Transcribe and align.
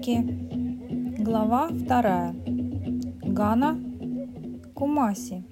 Африки. 0.00 0.22
Глава 1.22 1.68
вторая. 1.68 2.34
Гана, 3.22 3.78
Кумаси. 4.74 5.44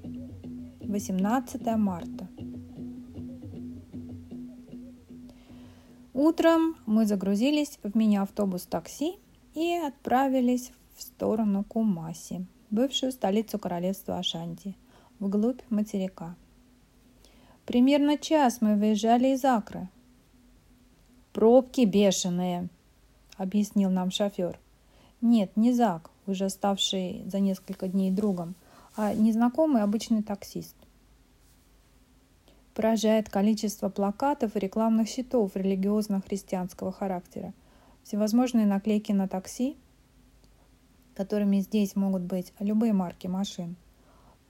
18 0.80 1.76
марта. 1.76 2.28
Утром 6.14 6.76
мы 6.86 7.04
загрузились 7.04 7.78
в 7.82 7.94
мини-автобус 7.94 8.64
такси 8.64 9.18
и 9.54 9.74
отправились 9.74 10.72
в 10.96 11.02
сторону 11.02 11.62
Кумаси, 11.64 12.46
бывшую 12.70 13.12
столицу 13.12 13.58
королевства 13.58 14.16
Ашанти, 14.16 14.74
вглубь 15.20 15.60
материка. 15.68 16.36
Примерно 17.66 18.16
час 18.16 18.62
мы 18.62 18.76
выезжали 18.76 19.28
из 19.34 19.44
Акры. 19.44 19.90
«Пробки 21.34 21.84
бешеные»,— 21.84 22.70
объяснил 23.38 23.88
нам 23.88 24.10
шофер. 24.10 24.58
Нет, 25.22 25.56
не 25.56 25.72
Зак, 25.72 26.10
уже 26.26 26.50
ставший 26.50 27.22
за 27.26 27.40
несколько 27.40 27.88
дней 27.88 28.10
другом, 28.10 28.54
а 28.96 29.14
незнакомый 29.14 29.82
обычный 29.82 30.22
таксист. 30.22 30.76
Поражает 32.74 33.30
количество 33.30 33.88
плакатов 33.88 34.54
и 34.54 34.58
рекламных 34.60 35.08
щитов 35.08 35.56
религиозно-христианского 35.56 36.92
характера. 36.92 37.54
Всевозможные 38.04 38.66
наклейки 38.66 39.12
на 39.12 39.26
такси, 39.26 39.76
которыми 41.14 41.60
здесь 41.60 41.96
могут 41.96 42.22
быть 42.22 42.52
любые 42.60 42.92
марки 42.92 43.26
машин, 43.26 43.76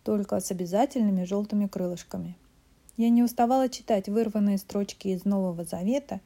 только 0.03 0.41
с 0.41 0.51
обязательными 0.51 1.23
желтыми 1.23 1.69
крылышками– 1.69 2.37
я 2.99 3.11
не 3.11 3.23
уставала 3.23 3.69
читать 3.69 4.09
вырванные 4.09 4.59
строчки 4.59 5.07
из 5.07 5.25
Нового 5.25 5.63
Завета 5.63 6.21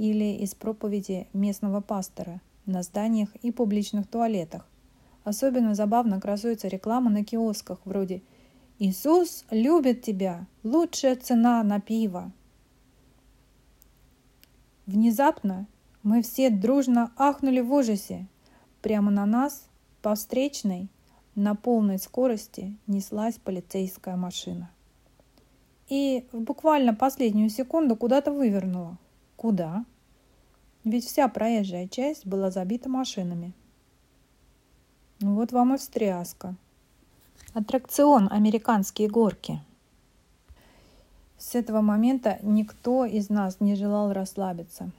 или 0.00 0.38
из 0.42 0.54
проповеди 0.54 1.28
местного 1.34 1.82
пастора 1.82 2.40
на 2.64 2.82
зданиях 2.82 3.28
и 3.42 3.52
публичных 3.52 4.06
туалетах. 4.06 4.66
Особенно 5.24 5.74
забавно 5.74 6.20
красуется 6.20 6.68
реклама 6.68 7.10
на 7.10 7.22
киосках 7.22 7.80
вроде 7.84 8.22
«Иисус 8.78 9.44
любит 9.50 10.00
тебя! 10.00 10.46
Лучшая 10.62 11.16
цена 11.16 11.62
на 11.62 11.80
пиво!» 11.80 12.32
Внезапно 14.86 15.66
мы 16.02 16.22
все 16.22 16.48
дружно 16.48 17.12
ахнули 17.18 17.60
в 17.60 17.70
ужасе. 17.70 18.26
Прямо 18.80 19.10
на 19.10 19.26
нас, 19.26 19.68
по 20.00 20.14
встречной, 20.14 20.88
на 21.34 21.54
полной 21.54 21.98
скорости 21.98 22.74
неслась 22.86 23.36
полицейская 23.36 24.16
машина 24.16 24.70
и 25.90 26.24
в 26.32 26.40
буквально 26.40 26.94
последнюю 26.94 27.50
секунду 27.50 27.96
куда-то 27.96 28.32
вывернула. 28.32 28.96
Куда? 29.40 29.86
Ведь 30.84 31.06
вся 31.06 31.26
проезжая 31.28 31.88
часть 31.88 32.26
была 32.26 32.50
забита 32.50 32.90
машинами. 32.90 33.54
Ну 35.20 35.34
вот 35.34 35.50
вам 35.52 35.74
и 35.74 35.78
встряска. 35.78 36.56
Аттракцион 37.54 38.28
«Американские 38.30 39.08
горки». 39.08 39.62
С 41.38 41.54
этого 41.54 41.80
момента 41.80 42.38
никто 42.42 43.06
из 43.06 43.30
нас 43.30 43.60
не 43.60 43.76
желал 43.76 44.12
расслабиться. 44.12 44.90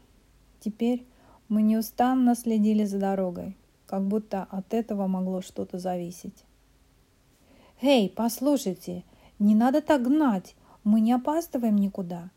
Теперь 0.59 1.05
мы 1.47 1.61
неустанно 1.61 2.33
следили 2.33 2.83
за 2.83 2.97
дорогой, 2.97 3.55
как 3.85 4.07
будто 4.07 4.47
от 4.49 4.73
этого 4.73 5.05
могло 5.05 5.43
что-то 5.43 5.77
зависеть. 5.77 6.45
«Эй, 7.79 8.09
послушайте, 8.09 9.03
не 9.37 9.53
надо 9.53 9.83
так 9.83 10.01
гнать, 10.01 10.55
мы 10.83 10.99
не 10.99 11.13
опаздываем 11.13 11.75
никуда. 11.75 12.31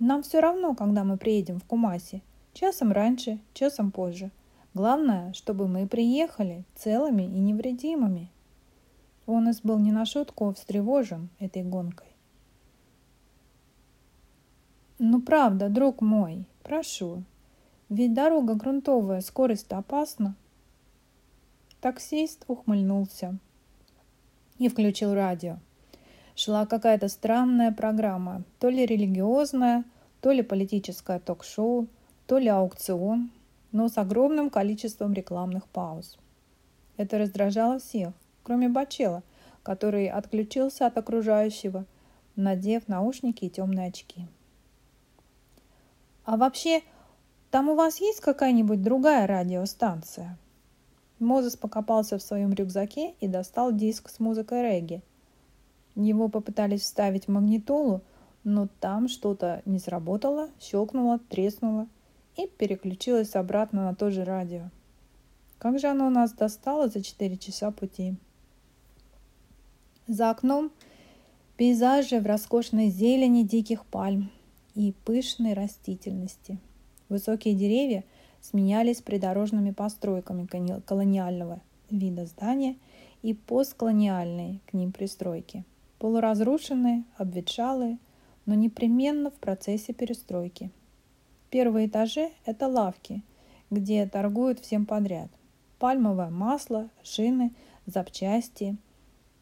Нам 0.00 0.22
все 0.22 0.40
равно, 0.40 0.74
когда 0.74 1.04
мы 1.04 1.18
приедем 1.18 1.60
в 1.60 1.64
Кумаси. 1.64 2.22
Часом 2.54 2.90
раньше, 2.90 3.38
часом 3.52 3.90
позже. 3.90 4.30
Главное, 4.72 5.34
чтобы 5.34 5.68
мы 5.68 5.86
приехали 5.86 6.64
целыми 6.74 7.24
и 7.24 7.38
невредимыми. 7.38 8.30
Онес 9.26 9.60
был 9.60 9.78
не 9.78 9.92
на 9.92 10.06
шутку 10.06 10.54
встревожен 10.54 11.28
этой 11.38 11.62
гонкой. 11.62 12.06
Ну 14.98 15.20
правда, 15.20 15.68
друг 15.68 16.00
мой, 16.00 16.46
прошу. 16.62 17.22
Ведь 17.90 18.14
дорога 18.14 18.54
грунтовая, 18.54 19.20
скорость 19.20 19.70
опасна. 19.70 20.34
Таксист 21.82 22.44
ухмыльнулся 22.48 23.38
и 24.56 24.68
включил 24.68 25.12
радио 25.12 25.58
шла 26.34 26.66
какая-то 26.66 27.08
странная 27.08 27.72
программа, 27.72 28.42
то 28.58 28.68
ли 28.68 28.86
религиозная, 28.86 29.84
то 30.20 30.32
ли 30.32 30.42
политическое 30.42 31.18
ток-шоу, 31.18 31.88
то 32.26 32.38
ли 32.38 32.48
аукцион, 32.48 33.30
но 33.72 33.88
с 33.88 33.98
огромным 33.98 34.50
количеством 34.50 35.12
рекламных 35.12 35.66
пауз. 35.68 36.18
Это 36.96 37.18
раздражало 37.18 37.78
всех, 37.78 38.12
кроме 38.42 38.68
Бачела, 38.68 39.22
который 39.62 40.08
отключился 40.08 40.86
от 40.86 40.96
окружающего, 40.98 41.84
надев 42.36 42.88
наушники 42.88 43.44
и 43.44 43.50
темные 43.50 43.88
очки. 43.88 44.26
«А 46.24 46.36
вообще, 46.36 46.82
там 47.50 47.68
у 47.68 47.74
вас 47.74 48.00
есть 48.00 48.20
какая-нибудь 48.20 48.82
другая 48.82 49.26
радиостанция?» 49.26 50.38
Мозес 51.18 51.56
покопался 51.56 52.16
в 52.16 52.22
своем 52.22 52.54
рюкзаке 52.54 53.14
и 53.20 53.28
достал 53.28 53.72
диск 53.72 54.08
с 54.08 54.20
музыкой 54.20 54.62
регги– 54.62 55.02
его 55.96 56.28
попытались 56.28 56.82
вставить 56.82 57.26
в 57.26 57.30
магнитолу, 57.30 58.02
но 58.44 58.68
там 58.80 59.08
что-то 59.08 59.62
не 59.66 59.78
сработало, 59.78 60.48
щелкнуло, 60.60 61.18
треснуло 61.18 61.86
и 62.36 62.46
переключилось 62.46 63.34
обратно 63.34 63.84
на 63.84 63.94
то 63.94 64.10
же 64.10 64.24
радио. 64.24 64.70
Как 65.58 65.78
же 65.78 65.88
оно 65.88 66.08
нас 66.08 66.32
достало 66.32 66.88
за 66.88 67.02
4 67.02 67.36
часа 67.36 67.70
пути? 67.70 68.14
За 70.06 70.30
окном 70.30 70.70
пейзажи 71.56 72.18
в 72.18 72.26
роскошной 72.26 72.88
зелени 72.88 73.42
диких 73.42 73.84
пальм 73.84 74.30
и 74.74 74.94
пышной 75.04 75.52
растительности. 75.52 76.58
Высокие 77.08 77.54
деревья 77.54 78.04
сменялись 78.40 79.02
придорожными 79.02 79.72
постройками 79.72 80.46
колониального 80.80 81.60
вида 81.90 82.24
здания 82.24 82.76
и 83.20 83.34
постколониальные 83.34 84.60
к 84.66 84.72
ним 84.72 84.92
пристройки– 84.92 85.64
полуразрушенные, 86.00 87.04
обветшалые, 87.16 87.98
но 88.46 88.54
непременно 88.54 89.30
в 89.30 89.34
процессе 89.34 89.92
перестройки. 89.92 90.70
Первые 91.50 91.86
этажи– 91.86 92.30
это 92.46 92.66
лавки, 92.66 93.22
где 93.70 94.06
торгуют 94.06 94.60
всем 94.60 94.86
подряд. 94.86 95.28
Пальмовое 95.78 96.30
масло, 96.30 96.88
шины, 97.02 97.52
запчасти, 97.86 98.76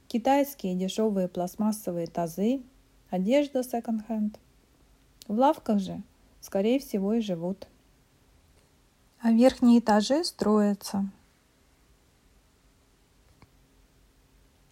китайские 0.09 0.75
дешевые 0.75 1.29
пластмассовые 1.29 2.09
тазы, 2.09 2.61
одежда 3.09 3.63
секонд-хенд. 3.63 4.39
В 5.29 5.39
лавках 5.39 5.79
же, 5.79 6.03
скорее 6.41 6.81
всего, 6.81 7.15
и 7.15 7.21
живут. 7.21 7.69
А 9.21 9.31
верхние 9.31 9.79
этажи 9.79 10.25
строятся, 10.25 11.09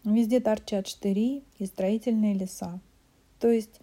Везде 0.06 0.38
торчат 0.38 0.86
штыри 0.86 1.42
и 1.58 1.66
строительные 1.66 2.32
леса. 2.32 2.78
То 3.40 3.48
есть 3.50 3.80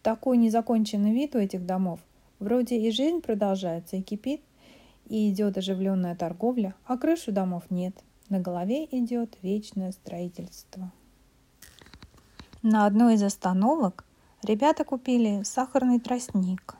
такой 0.00 0.36
незаконченный 0.36 1.12
вид 1.12 1.34
у 1.34 1.38
этих 1.38 1.66
домов. 1.66 1.98
Вроде 2.38 2.78
и 2.78 2.92
жизнь 2.92 3.20
продолжается 3.20 3.96
и 3.96 4.02
кипит, 4.02 4.42
и 5.08 5.28
идет 5.28 5.58
оживленная 5.58 6.14
торговля, 6.14 6.76
а 6.86 6.96
крышу 6.96 7.32
домов 7.32 7.64
нет. 7.68 7.96
На 8.28 8.38
голове 8.38 8.84
идет 8.92 9.36
вечное 9.42 9.90
строительство. 9.90 10.92
На 12.62 12.86
одной 12.86 13.14
из 13.14 13.22
остановок 13.24 14.04
ребята 14.44 14.84
купили 14.84 15.42
сахарный 15.42 15.98
тростник. 15.98 16.76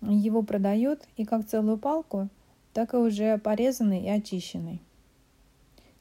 Его 0.00 0.42
продают 0.42 1.02
и 1.18 1.26
как 1.26 1.46
целую 1.46 1.76
палку, 1.76 2.30
так 2.72 2.94
и 2.94 2.96
уже 2.96 3.36
порезанный 3.36 4.00
и 4.00 4.08
очищенный. 4.08 4.80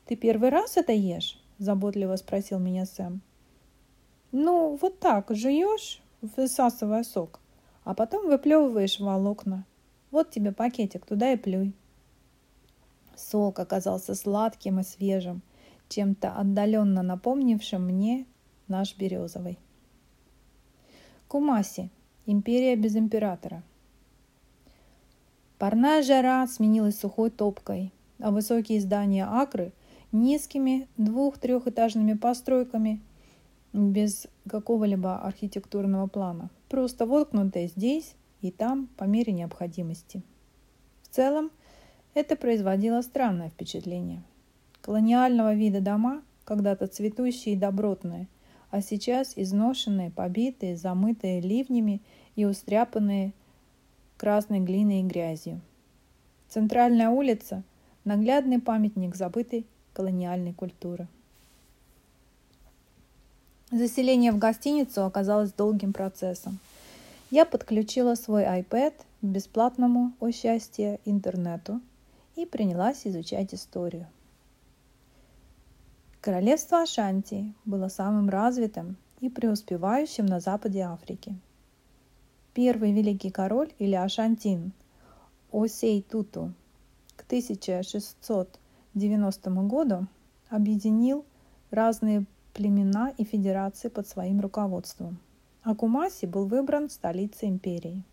«Ты 0.05 0.15
первый 0.15 0.49
раз 0.49 0.77
это 0.77 0.91
ешь?»– 0.91 1.41
заботливо 1.57 2.15
спросил 2.15 2.59
меня 2.59 2.85
Сэм. 2.85 3.21
«Ну, 4.31 4.77
вот 4.81 4.99
так, 4.99 5.27
жуешь, 5.29 6.01
высасывая 6.21 7.03
сок, 7.03 7.39
а 7.83 7.93
потом 7.93 8.27
выплевываешь 8.27 8.99
волокна. 8.99 9.65
Вот 10.09 10.31
тебе 10.31 10.51
пакетик, 10.51 11.05
туда 11.05 11.33
и 11.33 11.37
плюй». 11.37 11.73
Сок 13.15 13.59
оказался 13.59 14.15
сладким 14.15 14.79
и 14.79 14.83
свежим, 14.83 15.41
чем-то 15.89 16.31
отдаленно 16.31 17.03
напомнившим 17.03 17.85
мне 17.85 18.25
наш 18.67 18.97
березовый. 18.97 19.59
Кумаси. 21.27 21.89
Империя 22.25 22.75
без 22.75 22.95
императора. 22.95 23.63
Парная 25.57 26.03
жара 26.03 26.45
сменилась 26.47 26.99
сухой 26.99 27.29
топкой, 27.29 27.91
а 28.19 28.31
высокие 28.31 28.79
здания 28.79 29.25
Акры 29.25 29.73
низкими 30.11 30.87
двух-трехэтажными 30.97 32.13
постройками 32.13 33.01
без 33.73 34.27
какого-либо 34.47 35.19
архитектурного 35.19 36.07
плана, 36.07 36.49
просто 36.69 37.05
воткнутые 37.05 37.67
здесь 37.67 38.15
и 38.41 38.51
там 38.51 38.87
по 38.97 39.05
мере 39.05 39.33
необходимости. 39.33 40.21
В 41.03 41.09
целом, 41.09 41.51
Это 42.13 42.35
производило 42.35 43.01
странное 43.01 43.49
впечатление. 43.49 44.21
Колониального 44.81 45.53
вида 45.53 45.79
дома, 45.79 46.23
когда-то 46.43 46.87
цветущие 46.87 47.55
и 47.55 47.57
добротные, 47.57 48.27
а 48.69 48.81
сейчас 48.81 49.33
изношенные, 49.37 50.11
побитые, 50.11 50.75
замытые 50.75 51.39
ливнями 51.39 52.01
и 52.35 52.43
устряпанные 52.43 53.33
красной 54.17 54.59
глиной 54.59 54.99
и 54.99 55.03
грязью. 55.03 55.61
Центральная 56.49 57.09
улица– 57.09 57.63
наглядный 58.03 58.59
памятник 58.59 59.15
забытой 59.15 59.65
колониальной 60.01 60.53
культуры. 60.53 61.07
Заселение 63.71 64.31
в 64.31 64.39
гостиницу 64.39 65.05
оказалось 65.05 65.53
долгим 65.53 65.93
процессом. 65.93 66.57
Я 67.29 67.45
подключила 67.45 68.15
свой 68.15 68.43
iPad 68.43 68.93
к 69.21 69.25
бесплатному, 69.25 70.13
о 70.19 70.31
счастье, 70.31 70.99
интернету 71.05 71.79
и 72.35 72.47
принялась 72.47 73.05
изучать 73.05 73.53
историю. 73.53 74.07
Королевство 76.19 76.81
Ашанти 76.81 77.53
было 77.63 77.87
самым 77.87 78.29
развитым 78.29 78.97
и 79.19 79.29
преуспевающим 79.29 80.25
на 80.25 80.39
западе 80.39 80.81
Африки. 80.81 81.35
Первый 82.55 82.91
великий 82.91 83.29
король 83.29 83.71
или 83.77 83.95
Ашантин 83.95 84.71
Осей 85.51 86.01
Туту 86.01 86.53
к 87.15 87.23
1690 88.93 89.67
году 89.67 90.07
объединил 90.49 91.25
разные 91.69 92.25
племена 92.53 93.13
и 93.17 93.23
федерации 93.23 93.87
под 93.87 94.07
своим 94.07 94.41
руководством. 94.41 95.17
А 95.63 95.75
Кумаси 95.75 96.25
был 96.25 96.45
выбран 96.45 96.89
столицей 96.89 97.49
империи. 97.49 98.03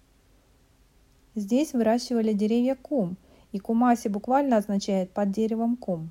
Здесь 1.34 1.72
выращивали 1.72 2.32
деревья 2.32 2.76
кум, 2.76 3.16
и 3.52 3.58
Кумаси 3.58 4.08
буквально 4.08 4.56
означает 4.58 5.10
«под 5.10 5.30
деревом 5.32 5.76
кум». 5.76 6.10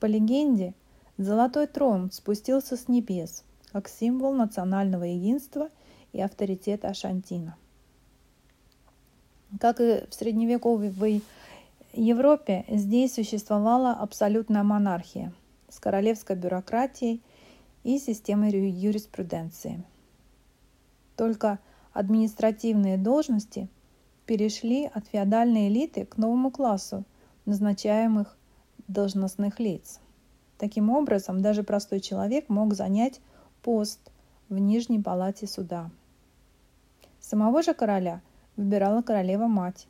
По 0.00 0.06
легенде, 0.06 0.74
золотой 1.16 1.66
трон 1.66 2.10
спустился 2.10 2.76
с 2.76 2.88
небес, 2.88 3.44
как 3.72 3.88
символ 3.88 4.32
национального 4.32 5.04
единства 5.04 5.70
и 6.12 6.20
авторитета 6.20 6.88
Ашантина. 6.88 7.56
Как 9.60 9.80
и 9.80 10.04
в 10.10 10.14
средневековой 10.14 10.88
Европе, 11.96 12.64
здесь 12.68 13.14
существовала 13.14 13.92
абсолютная 13.92 14.62
монархия– 14.62 15.32
с 15.68 15.80
королевской 15.80 16.36
бюрократией 16.36 17.20
и 17.82 17.98
системой 17.98 18.50
юриспруденции. 18.50 19.82
Только 21.16 21.58
административные 21.92 22.96
должности 22.96 23.68
перешли 24.26 24.86
от 24.92 25.06
феодальной 25.08 25.68
элиты 25.68 26.06
к 26.06 26.16
новому 26.16 26.50
классу 26.50 27.04
назначаемых 27.44 28.36
должностных 28.88 29.60
лиц. 29.60 30.00
Таким 30.58 30.90
образом, 30.90 31.42
даже 31.42 31.62
простой 31.62 32.00
человек 32.00 32.48
мог 32.48 32.74
занять 32.74 33.20
пост 33.62 34.00
в 34.48 34.58
Нижней 34.58 35.02
палате 35.02 35.46
суда. 35.46 35.90
Самого 37.20 37.62
же 37.62 37.74
короля 37.74 38.20
выбирала 38.56 39.02
королева-мать. 39.02 39.88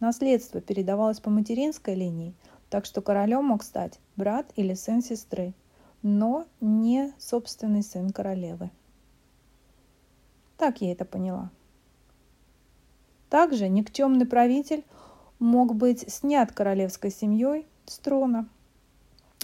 Наследство 0.00 0.60
передавалось 0.60 1.20
по 1.20 1.30
материнской 1.30 1.94
линии, 1.94 2.34
так 2.70 2.84
что 2.84 3.02
королем 3.02 3.46
мог 3.46 3.64
стать 3.64 3.98
брат 4.16 4.46
или 4.54 4.74
сын 4.74 5.02
сестры, 5.02 5.54
но 6.02 6.46
не 6.60 7.12
собственный 7.18 7.82
сын 7.82 8.10
королевы. 8.10 8.70
Так 10.56 10.80
я 10.80 10.92
это 10.92 11.04
поняла. 11.04 11.50
Также 13.28 13.68
никчемный 13.68 14.26
правитель 14.26 14.84
мог 15.38 15.74
быть 15.74 16.10
снят 16.10 16.50
королевской 16.52 17.10
семьей 17.10 17.66
с 17.86 17.98
трона, 17.98 18.48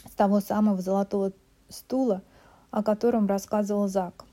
с 0.08 0.14
того 0.14 0.40
самого 0.40 0.80
золотого 0.80 1.32
стула, 1.68 2.22
о 2.70 2.82
котором 2.82 3.26
рассказывал 3.26 3.88
Зак. 3.88 4.23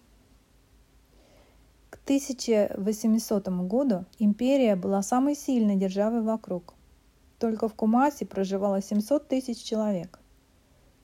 К 2.12 2.14
1800 2.14 3.48
году 3.48 4.06
империя 4.20 4.76
была 4.76 5.02
самой 5.02 5.34
сильной 5.34 5.78
державой 5.78 6.22
вокруг– 6.22 6.74
только 7.42 7.68
в 7.68 7.74
Кумасе 7.74 8.26
проживало 8.26 8.82
700 8.84 9.30
тысяч 9.30 9.64
человек. 9.64 10.20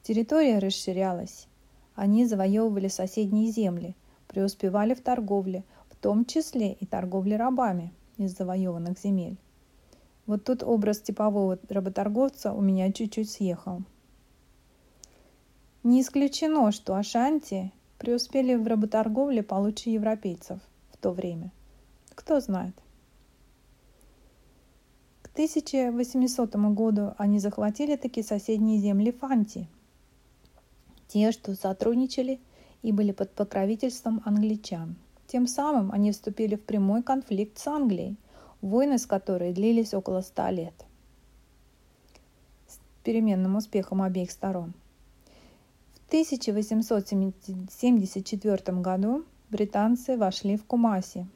Территория 0.03 0.59
расширялась. 0.59 1.47
Они 1.95 2.25
завоевывали 2.25 2.89
соседние 2.89 3.49
земли, 3.51 3.95
преуспевали 4.27 4.93
в 4.93 5.01
торговле, 5.01 5.63
в 5.89 5.95
том 5.95 6.25
числе 6.25 6.73
и 6.73 6.85
торговле 6.85 7.37
рабами 7.37 7.91
из 8.17 8.35
завоеванных 8.37 8.99
земель. 8.99 9.37
Вот 10.27 10.43
тут 10.43 10.61
образ 10.61 10.99
типового 10.99 11.57
работорговца 11.69 12.53
у 12.53 12.61
меня 12.61 12.91
чуть-чуть 12.91 13.31
съехал. 13.31 13.81
Не 15.83 16.01
исключено, 16.01 16.71
что 16.71 16.95
Ашанти 16.95 17.71
преуспели 17.97 18.55
в 18.55 18.67
работорговле 18.67 19.41
получше 19.41 19.89
европейцев 19.89 20.59
то 21.07 21.13
время. 21.13 21.53
Кто 22.15 22.41
знает. 22.41 22.75
1800 25.37 26.55
году 26.73 27.13
они 27.17 27.39
захватили 27.39 27.95
такие 27.95 28.25
соседние 28.25 28.79
земли 28.79 29.11
Фанти, 29.11 29.69
те, 31.07 31.31
что 31.31 31.55
сотрудничали 31.55 32.41
и 32.81 32.91
были 32.91 33.11
под 33.11 33.31
покровительством 33.31 34.21
англичан. 34.25 34.97
Тем 35.27 35.47
самым 35.47 35.93
они 35.93 36.11
вступили 36.11 36.55
в 36.55 36.63
прямой 36.63 37.03
конфликт 37.03 37.59
с 37.59 37.67
Англией, 37.67 38.17
войны 38.61 38.97
с 38.97 39.05
которой 39.05 39.53
длились 39.53 39.93
около 39.93 40.19
ста 40.21 40.51
лет. 40.51 40.73
С 42.67 42.79
переменным 43.03 43.55
успехом 43.55 44.01
обеих 44.01 44.31
сторон. 44.31 44.73
В 45.93 46.07
1874 46.07 48.81
году 48.81 49.23
британцы 49.49 50.17
вошли 50.17 50.57
в 50.57 50.65
Кумаси. 50.65 51.27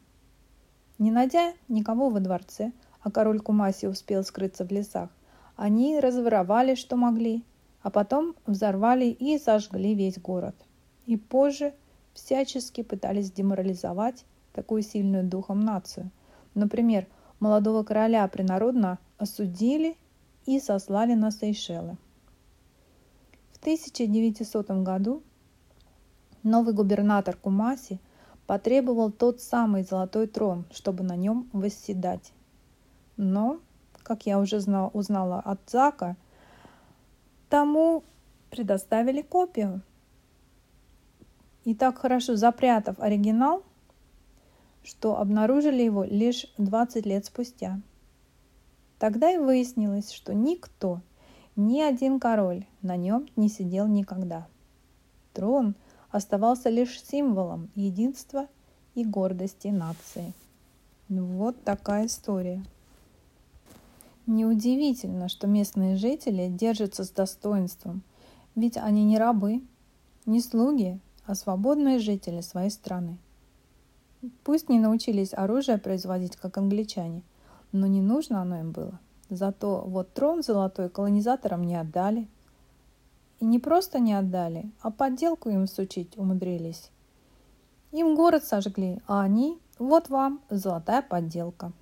Не 1.00 1.12
найдя 1.12 1.54
никого 1.68 2.10
во 2.10 2.20
дворце, 2.20 2.72
а 3.02 3.10
король 3.10 3.40
Кумаси 3.40 3.88
успел 3.88 4.24
скрыться 4.24 4.66
в 4.66 4.72
лесах, 4.72 5.10
они 5.56 6.00
разворовали, 6.00 6.76
что 6.76 6.96
могли, 6.96 7.44
а 7.82 7.90
потом 7.90 8.36
взорвали 8.46 9.06
и 9.06 9.38
сожгли 9.40 9.96
весь 9.96 10.20
город. 10.20 10.56
И 11.06 11.18
позже 11.18 11.74
всячески 12.14 12.84
пытались 12.84 13.32
деморализовать 13.32 14.26
такую 14.54 14.82
сильную 14.82 15.24
духом 15.24 15.62
нацию. 15.62 16.12
Например, 16.54 17.08
молодого 17.40 17.84
короля 17.84 18.28
принародно 18.28 19.00
осудили 19.18 19.96
и 20.46 20.60
сослали 20.60 21.14
на 21.14 21.32
Сейшелы. 21.32 21.98
В 23.52 23.60
1900 23.60 24.70
году 24.84 25.24
новый 26.44 26.74
губернатор 26.74 27.36
Кумаси 27.36 28.00
потребовал 28.48 29.12
тот 29.12 29.42
самый 29.42 29.84
золотой 29.84 30.28
трон, 30.28 30.66
чтобы 30.72 31.04
на 31.04 31.16
нем 31.16 31.50
восседать. 31.54 32.34
Но, 33.18 33.60
как 34.04 34.26
я 34.26 34.40
уже 34.40 34.60
знал, 34.60 34.92
узнала 34.94 35.40
от 35.40 35.60
Зака, 35.70 36.16
тому 37.50 38.04
предоставили 38.50 39.22
копию. 39.22 39.82
И 41.64 41.76
так 41.76 42.00
хорошо 42.00 42.36
запрятав 42.36 43.00
оригинал, 43.00 43.64
что 44.84 45.20
обнаружили 45.20 45.84
его 45.84 46.04
лишь 46.04 46.48
20 46.58 47.06
лет 47.06 47.26
спустя. 47.26 47.80
Тогда 48.98 49.32
и 49.32 49.38
выяснилось, 49.38 50.12
что 50.12 50.34
никто, 50.34 51.02
ни 51.56 51.82
один 51.82 52.20
король 52.20 52.66
на 52.82 52.96
нем 52.98 53.28
не 53.36 53.50
сидел 53.50 53.88
никогда. 53.88 54.48
Трон 55.34 55.76
оставался 56.12 56.70
лишь 56.70 57.02
символом 57.04 57.70
единства 57.76 58.48
и 58.96 59.04
гордости 59.06 59.70
нации. 59.70 60.34
Вот 61.10 61.64
такая 61.64 62.06
история. 62.06 62.64
Неудивительно, 64.28 65.28
что 65.30 65.48
местные 65.48 65.96
жители 65.96 66.48
держатся 66.48 67.04
с 67.04 67.10
достоинством, 67.10 68.04
ведь 68.56 68.78
они 68.78 69.04
не 69.04 69.18
рабы, 69.18 69.62
не 70.26 70.42
слуги, 70.42 71.00
а 71.26 71.36
свободные 71.36 72.00
жители 72.00 72.42
своей 72.42 72.70
страны. 72.70 73.18
Пусть 74.44 74.70
не 74.70 74.80
научились 74.80 75.34
оружие 75.34 75.78
производить, 75.78 76.36
как 76.36 76.58
англичане, 76.58 77.24
но 77.72 77.88
не 77.88 78.02
нужно 78.02 78.42
оно 78.42 78.60
им 78.60 78.72
было. 78.72 79.00
Зато 79.30 79.84
вот 79.88 80.14
трон 80.14 80.44
золотой 80.44 80.90
колонизаторам 80.90 81.64
не 81.64 81.76
отдали. 81.76 82.28
И 83.42 83.46
не 83.46 83.58
просто 83.58 84.00
не 84.00 84.14
отдали, 84.14 84.72
а 84.82 84.92
подделку 84.92 85.50
им 85.50 85.68
сучить 85.68 86.16
умудрились. 86.16 86.92
Им 87.92 88.16
город 88.16 88.46
сожгли, 88.46 89.00
а 89.08 89.22
они, 89.22 89.60
вот 89.80 90.10
вам, 90.10 90.42
золотая 90.52 91.02
подделка. 91.02 91.74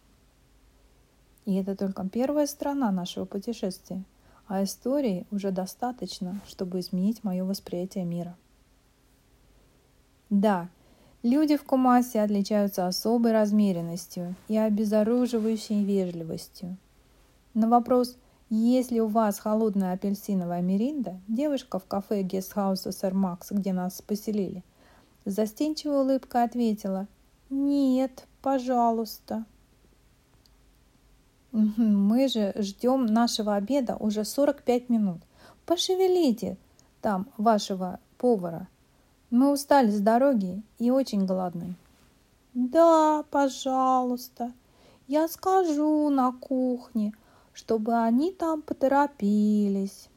И 1.43 1.55
это 1.55 1.75
только 1.75 2.07
первая 2.07 2.47
сторона 2.47 2.91
нашего 2.91 3.25
путешествия, 3.25 4.03
а 4.47 4.63
истории 4.63 5.27
уже 5.31 5.51
достаточно, 5.51 6.39
чтобы 6.47 6.79
изменить 6.79 7.25
мое 7.25 7.43
восприятие 7.43 8.05
мира. 8.05 8.37
Да, 10.29 10.69
люди 11.23 11.57
в 11.57 11.63
Кумасе 11.65 12.21
отличаются 12.21 12.87
особой 12.87 13.33
размеренностью 13.33 14.35
и 14.47 14.55
обезоруживающей 14.55 15.83
вежливостью. 15.83 16.77
На 17.53 17.67
вопрос 17.67 18.15
«Есть 18.49 18.91
ли 18.91 18.99
у 19.01 19.07
вас 19.07 19.39
холодная 19.39 19.93
апельсиновая 19.93 20.61
меринда?» 20.61 21.19
девушка 21.27 21.79
в 21.79 21.85
кафе 21.85 22.23
гестхауса 22.23 22.91
«Сэр 22.91 23.13
Макс», 23.13 23.51
где 23.51 23.73
нас 23.73 24.01
поселили, 24.01 24.63
с 25.25 25.33
застенчивой 25.33 26.01
улыбкой 26.01 26.43
ответила 26.43 27.07
«Нет, 27.49 28.25
пожалуйста». 28.41 29.45
Мы 31.51 32.27
же 32.27 32.53
ждем 32.57 33.05
нашего 33.05 33.55
обеда 33.55 33.95
уже 33.97 34.23
45 34.23 34.89
минут. 34.89 35.21
Пошевелите 35.65 36.57
там 37.01 37.27
вашего 37.37 37.99
повара. 38.17 38.67
Мы 39.31 39.51
устали 39.51 39.89
с 39.89 39.99
дороги 39.99 40.61
и 40.77 40.91
очень 40.91 41.25
голодны. 41.25 41.75
Да, 42.53 43.23
пожалуйста. 43.31 44.51
Я 45.07 45.27
скажу 45.27 46.09
на 46.09 46.31
кухне, 46.31 47.13
чтобы 47.53 47.95
они 47.95 48.31
там 48.31 48.61
поторопились. 48.61 50.09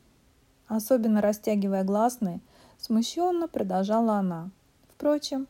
Особенно 0.66 1.20
растягивая 1.20 1.84
гласные, 1.84 2.40
смущенно 2.78 3.48
продолжала 3.48 4.14
она. 4.14 4.50
Впрочем, 4.88 5.46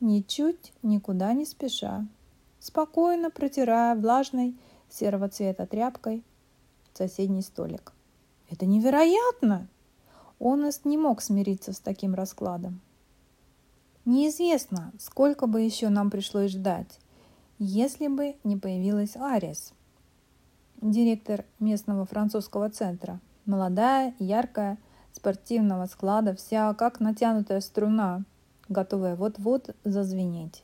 ничуть 0.00 0.72
никуда 0.82 1.32
не 1.32 1.44
спеша, 1.44 2.06
спокойно 2.60 3.30
протирая 3.30 3.94
влажной 3.94 4.56
серого 4.88 5.28
цвета 5.28 5.66
тряпкой 5.66 6.22
соседний 6.94 7.42
столик. 7.42 7.92
Это 8.50 8.66
невероятно! 8.66 9.68
Онест 10.38 10.84
не 10.84 10.98
мог 10.98 11.22
смириться 11.22 11.72
с 11.72 11.80
таким 11.80 12.14
раскладом. 12.14 12.80
Неизвестно, 14.04 14.92
сколько 14.98 15.46
бы 15.46 15.62
еще 15.62 15.88
нам 15.88 16.10
пришлось 16.10 16.52
ждать, 16.52 17.00
если 17.58 18.06
бы 18.08 18.36
не 18.44 18.56
появилась 18.56 19.16
Арис, 19.16 19.72
директор 20.90 21.44
местного 21.60 22.04
французского 22.04 22.70
центра. 22.70 23.20
Молодая, 23.44 24.14
яркая, 24.18 24.78
спортивного 25.12 25.86
склада, 25.86 26.34
вся 26.34 26.72
как 26.74 27.00
натянутая 27.00 27.60
струна, 27.60 28.24
готовая 28.68 29.16
вот-вот 29.16 29.74
зазвенеть. 29.84 30.62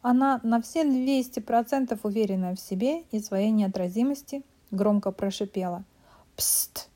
Она 0.00 0.40
на 0.42 0.62
все 0.62 0.84
200% 0.84 1.98
уверенная 2.02 2.54
в 2.54 2.60
себе 2.60 3.02
и 3.10 3.20
своей 3.20 3.50
неотразимости 3.50 4.42
громко 4.70 5.10
прошипела. 5.10 5.84
«Пст! 6.36 6.88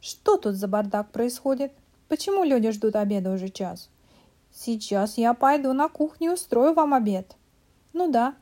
Что 0.00 0.36
тут 0.36 0.54
за 0.54 0.66
бардак 0.66 1.10
происходит? 1.10 1.72
Почему 2.08 2.44
люди 2.44 2.70
ждут 2.70 2.96
обеда 2.96 3.32
уже 3.32 3.50
час? 3.50 3.90
Сейчас 4.52 5.18
я 5.18 5.34
пойду 5.34 5.72
на 5.72 5.88
кухню 5.88 6.30
и 6.30 6.34
устрою 6.34 6.74
вам 6.74 6.94
обед». 6.94 7.36
Ну 7.92 8.10
да, 8.10 8.34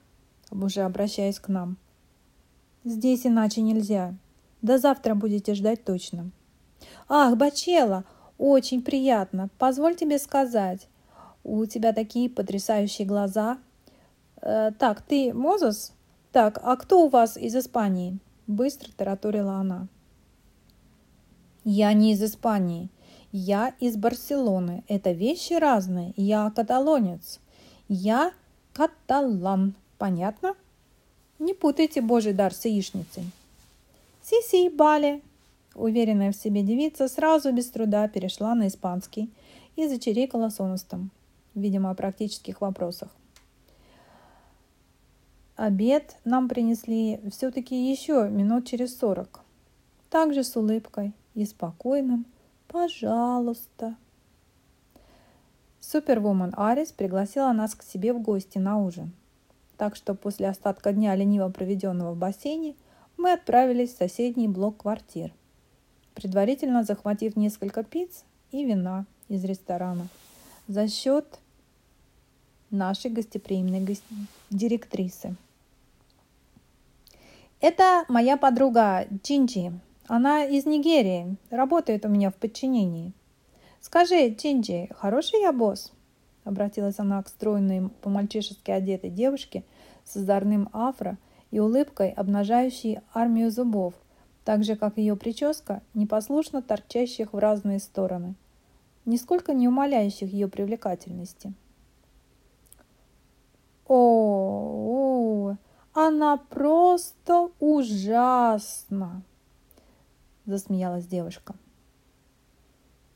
уже 0.50 0.82
обращаясь 0.82 1.40
к 1.40 1.48
нам. 1.48 1.76
Здесь 2.84 3.26
иначе 3.26 3.60
нельзя. 3.60 4.14
До 4.62 4.78
завтра 4.78 5.14
будете 5.14 5.54
ждать 5.54 5.84
точно. 5.84 6.30
Ах, 7.08 7.36
Бачела, 7.36 8.04
очень 8.38 8.82
приятно. 8.82 9.48
Позволь 9.58 9.96
тебе 9.96 10.18
сказать. 10.18 10.88
У 11.44 11.64
тебя 11.66 11.92
такие 11.92 12.28
потрясающие 12.28 13.06
глаза. 13.06 13.58
Э, 14.42 14.72
так, 14.78 15.02
ты 15.02 15.32
Мозес? 15.32 15.92
Так, 16.32 16.58
а 16.62 16.76
кто 16.76 17.04
у 17.04 17.08
вас 17.08 17.36
из 17.36 17.56
Испании? 17.56 18.18
Быстро 18.46 18.90
тараторила 18.92 19.54
она. 19.54 19.88
Я 21.64 21.92
не 21.92 22.12
из 22.12 22.22
Испании. 22.22 22.90
Я 23.32 23.74
из 23.80 23.96
Барселоны. 23.96 24.84
Это 24.88 25.12
вещи 25.12 25.54
разные. 25.54 26.14
Я 26.16 26.50
каталонец. 26.50 27.40
Я 27.88 28.32
Каталан. 28.72 29.74
Понятно? 29.98 30.54
Не 31.38 31.54
путайте 31.54 32.00
божий 32.00 32.32
дар 32.32 32.52
с 32.52 32.64
яичницей. 32.64 33.24
Си-си, 34.22 34.68
Бали. 34.68 35.22
Уверенная 35.74 36.32
в 36.32 36.36
себе 36.36 36.62
девица 36.62 37.08
сразу 37.08 37.52
без 37.52 37.70
труда 37.70 38.08
перешла 38.08 38.54
на 38.54 38.66
испанский 38.66 39.30
и 39.76 39.86
зачирикала 39.86 40.48
сонустом, 40.48 41.10
видимо, 41.54 41.90
о 41.90 41.94
практических 41.94 42.60
вопросах. 42.60 43.08
Обед 45.54 46.16
нам 46.24 46.48
принесли 46.48 47.20
все-таки 47.30 47.90
еще 47.90 48.28
минут 48.28 48.66
через 48.66 48.96
сорок. 48.96 49.40
Также 50.10 50.42
с 50.42 50.56
улыбкой 50.56 51.12
и 51.34 51.44
спокойным 51.44 52.26
«пожалуйста». 52.66 53.96
Супервумен 55.80 56.52
Арис 56.56 56.92
пригласила 56.92 57.52
нас 57.52 57.74
к 57.74 57.82
себе 57.82 58.12
в 58.12 58.20
гости 58.20 58.58
на 58.58 58.78
ужин. 58.78 59.12
Так 59.78 59.94
что 59.94 60.14
после 60.14 60.48
остатка 60.48 60.92
дня 60.92 61.14
лениво 61.14 61.48
проведенного 61.48 62.12
в 62.12 62.18
бассейне 62.18 62.74
мы 63.16 63.32
отправились 63.32 63.94
в 63.94 63.96
соседний 63.96 64.48
блок 64.48 64.78
квартир, 64.78 65.32
предварительно 66.14 66.82
захватив 66.82 67.36
несколько 67.36 67.84
пиц 67.84 68.24
и 68.50 68.64
вина 68.64 69.06
из 69.28 69.44
ресторана 69.44 70.08
за 70.66 70.88
счет 70.88 71.38
нашей 72.70 73.12
гостеприимной 73.12 73.80
гость... 73.80 74.02
директрисы. 74.50 75.36
Это 77.60 78.04
моя 78.08 78.36
подруга 78.36 79.06
Чинчи. 79.22 79.72
Она 80.08 80.44
из 80.44 80.66
Нигерии, 80.66 81.36
работает 81.50 82.04
у 82.04 82.08
меня 82.08 82.30
в 82.30 82.34
подчинении. 82.34 83.12
«Скажи, 83.80 84.34
Чинджи, 84.34 84.88
хороший 84.92 85.40
я 85.40 85.52
босс?» 85.52 85.92
Обратилась 86.48 86.98
она 86.98 87.22
к 87.22 87.28
стройной, 87.28 87.90
по-мальчишески 88.00 88.70
одетой 88.70 89.10
девушке 89.10 89.64
с 90.06 90.16
озорным 90.16 90.70
афро 90.72 91.18
и 91.50 91.60
улыбкой, 91.60 92.08
обнажающей 92.10 93.00
армию 93.12 93.50
зубов, 93.50 93.92
так 94.44 94.64
же, 94.64 94.74
как 94.74 94.96
ее 94.96 95.14
прическа, 95.14 95.82
непослушно 95.92 96.62
торчащих 96.62 97.34
в 97.34 97.38
разные 97.38 97.80
стороны, 97.80 98.34
нисколько 99.04 99.52
не 99.52 99.68
умаляющих 99.68 100.32
ее 100.32 100.48
привлекательности. 100.48 101.52
О, 103.86 105.52
о, 105.52 105.56
она 105.92 106.38
просто 106.38 107.50
ужасна, 107.60 109.20
засмеялась 110.46 111.06
девушка. 111.06 111.54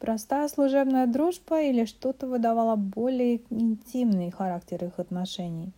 Простая 0.03 0.49
служебная 0.49 1.07
дружба 1.07 1.63
или 1.63 1.85
что-то 1.85 2.27
выдавало 2.27 2.75
более 2.75 3.41
интимный 3.51 4.33
характер 4.33 4.85
их 4.85 4.99
отношений. 4.99 5.71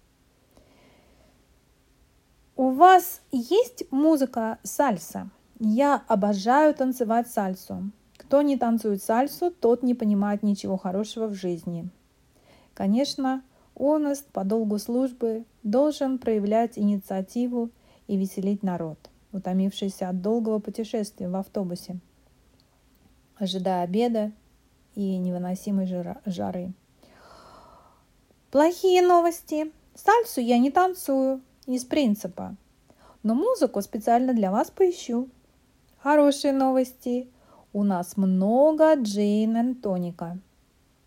У 2.57 2.71
вас 2.71 3.21
есть 3.33 3.85
музыка 3.91 4.59
сальса? 4.63 5.29
Я 5.61 6.03
обожаю 6.09 6.73
танцевать 6.73 7.29
сальсу. 7.29 7.91
Кто 8.17 8.41
не 8.41 8.57
танцует 8.57 9.03
сальсу, 9.03 9.51
тот 9.51 9.83
не 9.83 9.93
понимает 9.93 10.43
ничего 10.43 10.79
хорошего 10.79 11.27
в 11.27 11.35
жизни. 11.35 11.91
Конечно, 12.73 13.43
Онест 13.79 14.27
по 14.33 14.43
долгу 14.43 14.79
службы 14.79 15.45
должен 15.63 16.19
проявлять 16.19 16.79
инициативу 16.79 17.69
и 18.07 18.17
веселить 18.17 18.63
народ, 18.63 19.11
утомившийся 19.33 20.09
от 20.09 20.23
долгого 20.23 20.61
путешествия 20.61 21.29
в 21.29 21.37
автобусе– 21.37 21.99
ожидая 23.37 23.85
обеда 23.85 24.33
и 24.95 25.17
невыносимой 25.19 25.87
жары. 26.27 26.73
Плохие 28.51 29.03
новости. 29.03 29.73
Сальсу 29.95 30.41
я 30.41 30.59
не 30.59 30.71
танцую 30.71 31.41
из 31.67 31.85
принципа, 31.85 32.57
но 33.23 33.35
музыку 33.35 33.81
специально 33.81 34.35
для 34.35 34.51
вас 34.51 34.71
поищу. 34.71 35.29
Хорошие 35.99 36.53
новости. 36.53 37.29
У 37.73 37.83
нас 37.83 38.17
много 38.17 38.95
джейн 38.95 39.73
и 39.73 39.75
тоника. 39.75 40.39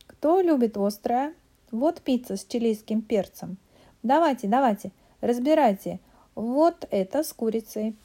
Кто 0.06 0.42
любит 0.42 0.78
острое? 0.78 1.34
Вот 1.72 2.02
пицца 2.02 2.36
с 2.36 2.46
чилийским 2.46 3.02
перцем. 3.02 3.58
Давайте, 4.04 4.48
давайте, 4.48 4.92
разбирайте. 5.22 6.00
Вот 6.36 6.88
это 6.92 7.24
с 7.24 7.34
курицей. 7.34 7.96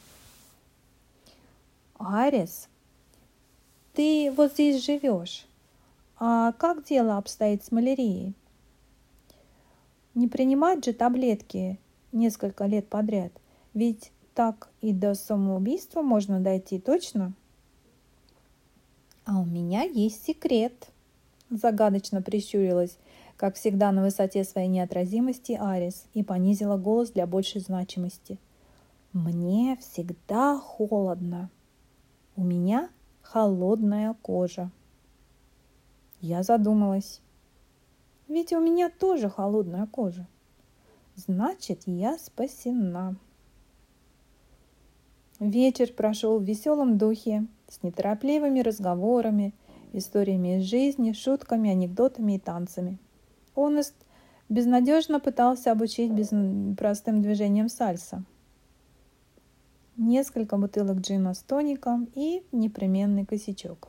Арис, 1.98 2.68
ты 3.94 4.32
вот 4.36 4.52
здесь 4.52 4.84
живешь. 4.84 5.46
А 6.18 6.52
как 6.52 6.84
дело 6.84 7.18
обстоит 7.18 7.64
с 7.64 7.72
малярией? 7.72 8.34
Не 10.14 10.28
принимать 10.28 10.84
же 10.84 10.92
таблетки 10.92 11.78
несколько 12.12 12.66
лет 12.66 12.88
подряд, 12.88 13.32
ведь 13.74 14.12
так 14.34 14.70
и 14.80 14.92
до 14.92 15.14
самоубийства 15.14 16.02
можно 16.02 16.40
дойти, 16.40 16.78
точно? 16.78 17.32
А 19.24 19.40
у 19.40 19.44
меня 19.44 19.82
есть 19.82 20.24
секрет, 20.24 20.90
загадочно 21.50 22.22
прищурилась, 22.22 22.98
как 23.36 23.56
всегда 23.56 23.92
на 23.92 24.02
высоте 24.02 24.44
своей 24.44 24.68
неотразимости 24.68 25.52
Арис 25.52 26.06
и 26.14 26.22
понизила 26.22 26.76
голос 26.76 27.10
для 27.10 27.26
большей 27.26 27.60
значимости. 27.60 28.38
Мне 29.12 29.76
всегда 29.80 30.58
холодно. 30.58 31.50
У 32.36 32.42
меня 32.42 32.88
холодная 33.32 34.14
кожа. 34.20 34.70
Я 36.20 36.42
задумалась. 36.42 37.22
Ведь 38.28 38.52
у 38.52 38.60
меня 38.60 38.90
тоже 38.90 39.30
холодная 39.30 39.86
кожа. 39.86 40.26
Значит, 41.16 41.84
я 41.86 42.18
спасена. 42.18 43.16
Вечер 45.40 45.94
прошел 45.94 46.38
в 46.38 46.44
веселом 46.44 46.98
духе, 46.98 47.46
с 47.68 47.82
неторопливыми 47.82 48.60
разговорами, 48.60 49.54
историями 49.94 50.58
из 50.58 50.64
жизни, 50.64 51.12
шутками, 51.12 51.70
анекдотами 51.70 52.34
и 52.34 52.38
танцами. 52.38 52.98
Онест 53.56 53.94
безнадежно 54.50 55.20
пытался 55.20 55.72
обучить 55.72 56.12
без... 56.12 56.28
простым 56.76 57.22
движением 57.22 57.70
сальса. 57.70 58.24
Несколько 59.96 60.56
бутылок 60.56 60.98
джина 60.98 61.34
с 61.34 61.42
тоником 61.42 62.08
и 62.14 62.42
непременный 62.52 63.26
косячок. 63.26 63.88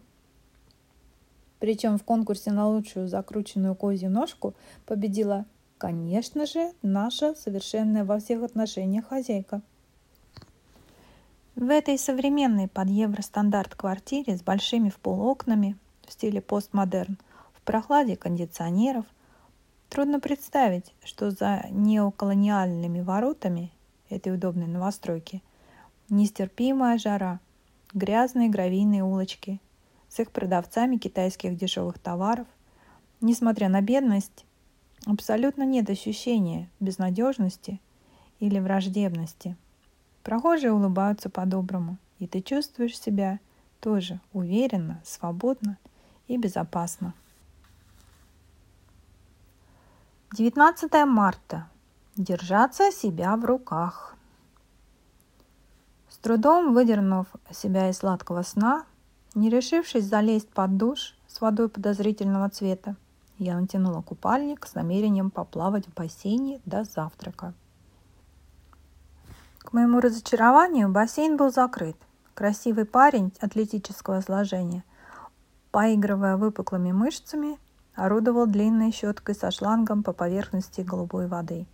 Причем 1.60 1.98
в 1.98 2.03
конкурсе 2.03 2.51
на 2.51 2.67
лучшую 2.67 3.07
закрученную 3.07 3.75
козью 3.75 4.10
ножку 4.10 4.53
победила, 4.86 5.45
конечно 5.77 6.45
же, 6.45 6.74
наша 6.81 7.36
совершенная 7.36 8.03
во 8.03 8.19
всех 8.19 8.43
отношениях 8.43 9.07
хозяйка– 9.07 9.62
в 11.55 11.69
этой 11.69 12.00
современной 12.00 12.67
под 12.67 12.89
евростандарт 12.89 13.75
квартире 13.75 14.36
с 14.36 14.41
большими 14.41 14.89
в 14.89 14.95
пол 14.95 15.22
окнами 15.22 15.77
в 16.07 16.12
стиле 16.12 16.41
постмодерн, 16.41 17.19
в 17.53 17.62
прохладе 17.62 18.17
кондиционеров, 18.17 19.05
трудно 19.88 20.19
представить, 20.19 20.95
что 21.03 21.29
за 21.29 21.67
неоколониальными 21.69 23.01
воротами 23.01 23.72
этой 24.10 24.33
удобной 24.33 24.65
новостройки 24.65 25.43
нестерпимая 26.10 26.98
жара, 26.98 27.39
грязные 27.93 28.50
гравийные 28.50 29.03
улочки 29.03 29.60
с 30.10 30.19
их 30.19 30.31
продавцами 30.31 30.98
китайских 30.98 31.57
дешевых 31.57 32.00
товаров. 32.00 32.48
Несмотря 33.22 33.69
на 33.69 33.81
бедность, 33.81 34.45
абсолютно 35.05 35.63
нет 35.63 35.89
ощущения 35.89 36.69
безнадежности 36.79 37.79
или 38.39 38.60
враждебности– 38.60 39.55
Прохожие 40.24 40.72
улыбаются 40.72 41.29
по-доброму, 41.29 41.98
и 42.17 42.27
ты 42.27 42.41
чувствуешь 42.41 42.98
себя 42.98 43.39
тоже 43.81 44.22
уверенно, 44.31 45.01
свободно 45.03 45.77
и 46.29 46.38
безопасно. 46.38 47.13
19 50.33 50.91
марта. 51.05 51.67
Держаться 52.15 52.91
себя 52.91 53.36
в 53.36 53.43
руках. 53.43 54.12
Трудом 56.23 56.73
выдернув 56.73 57.27
себя 57.51 57.89
из 57.89 57.97
сладкого 57.97 58.43
сна, 58.43 58.85
не 59.35 59.49
решившись 59.49 60.05
залезть 60.05 60.47
под 60.47 60.77
душ 60.77 61.17
с 61.27 61.41
водой 61.41 61.67
подозрительного 61.67 62.49
цвета, 62.49 62.95
я 63.39 63.59
натянула 63.59 64.01
купальник 64.01 64.65
с 64.65 64.73
намерением 64.73 65.31
поплавать 65.31 65.85
в 65.85 65.93
бассейне 65.93 66.61
до 66.63 66.85
завтрака. 66.85 67.53
К 69.57 69.73
моему 69.73 69.99
разочарованию 69.99 70.87
бассейн 70.89 71.35
был 71.35 71.51
закрыт. 71.51 71.97
Красивый 72.35 72.85
парень 72.85 73.33
атлетического 73.41 74.21
сложения, 74.21 74.85
поигрывая 75.71 76.37
выпуклыми 76.37 76.93
мышцами, 76.93 77.59
орудовал 77.95 78.47
длинной 78.47 78.93
щеткой 78.93 79.35
со 79.35 79.51
шлангом 79.51 80.03
по 80.03 80.13
поверхности 80.13 80.79
голубой 80.79 81.27
воды. 81.27 81.65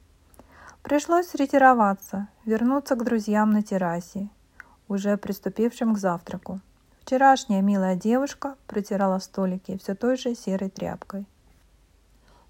Пришлось 0.81 1.35
ретироваться, 1.35 2.29
вернуться 2.45 2.95
к 2.95 3.03
друзьям 3.03 3.51
на 3.51 3.61
террасе, 3.61 4.31
уже 4.89 5.15
приступившим 5.17 5.93
к 5.93 5.97
завтраку. 5.97 6.59
Вчерашняя 7.01 7.61
милая 7.61 7.95
девушка 7.95 8.57
протирала 8.67 9.19
столики 9.19 9.77
все 9.77 9.95
той 9.95 10.17
же 10.17 10.35
серой 10.35 10.69
тряпкой. 10.69 11.25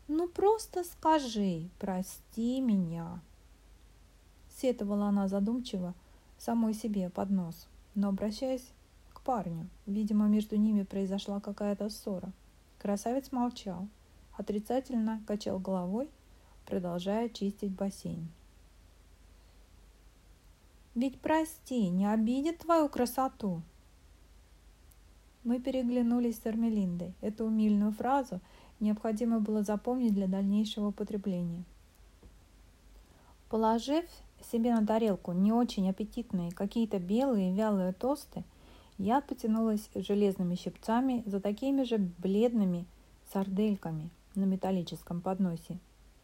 «Ну 0.07 0.27
просто 0.27 0.83
скажи, 0.83 1.69
прости 1.77 2.59
меня», 2.59 3.19
Сетовала 4.59 5.07
она 5.07 5.29
задумчиво, 5.29 5.93
самой 6.37 6.73
себе 6.73 7.09
под 7.09 7.29
нос, 7.29 7.67
но 7.95 8.09
обращаясь 8.09 8.73
к 9.13 9.21
парню. 9.21 9.69
Видимо, 9.85 10.27
между 10.27 10.57
ними 10.57 10.83
произошла 10.83 11.39
какая-то 11.39 11.89
ссора. 11.89 12.33
Красавец 12.77 13.31
молчал, 13.31 13.87
отрицательно 14.35 15.23
качал 15.25 15.59
головой, 15.59 16.09
продолжая 16.65 17.29
чистить 17.29 17.71
бассейн. 17.71 18.27
Ведь 20.99 21.17
прости, 21.21 21.87
не 21.87 22.11
обидит 22.11 22.57
твою 22.57 22.89
красоту. 22.89 23.61
Мы 25.45 25.61
переглянулись 25.61 26.41
с 26.41 26.45
Эрмелиндой. 26.45 27.13
Эту 27.21 27.45
умильную 27.45 27.93
фразу 27.93 28.41
необходимо 28.81 29.39
было 29.39 29.63
запомнить 29.63 30.13
для 30.13 30.27
дальнейшего 30.27 30.87
употребления. 30.87 31.63
Положив 33.47 34.03
себе 34.51 34.75
на 34.75 34.85
тарелку 34.85 35.31
не 35.31 35.53
очень 35.53 35.89
аппетитные, 35.89 36.51
какие-то 36.51 36.99
белые 36.99 37.53
вялые 37.53 37.93
тосты, 37.93 38.43
я 38.97 39.21
потянулась 39.21 39.89
железными 39.95 40.55
щипцами 40.55 41.23
за 41.25 41.39
такими 41.39 41.83
же 41.83 41.97
бледными 41.97 42.85
сардельками 43.31 44.09
на 44.35 44.43
металлическом 44.43 45.21
подносе. 45.21 45.79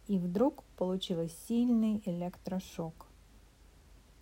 И 0.09 0.17
вдруг 0.17 0.63
получилось 0.75 1.33
сильный 1.47 2.01
электрошок. 2.03 3.04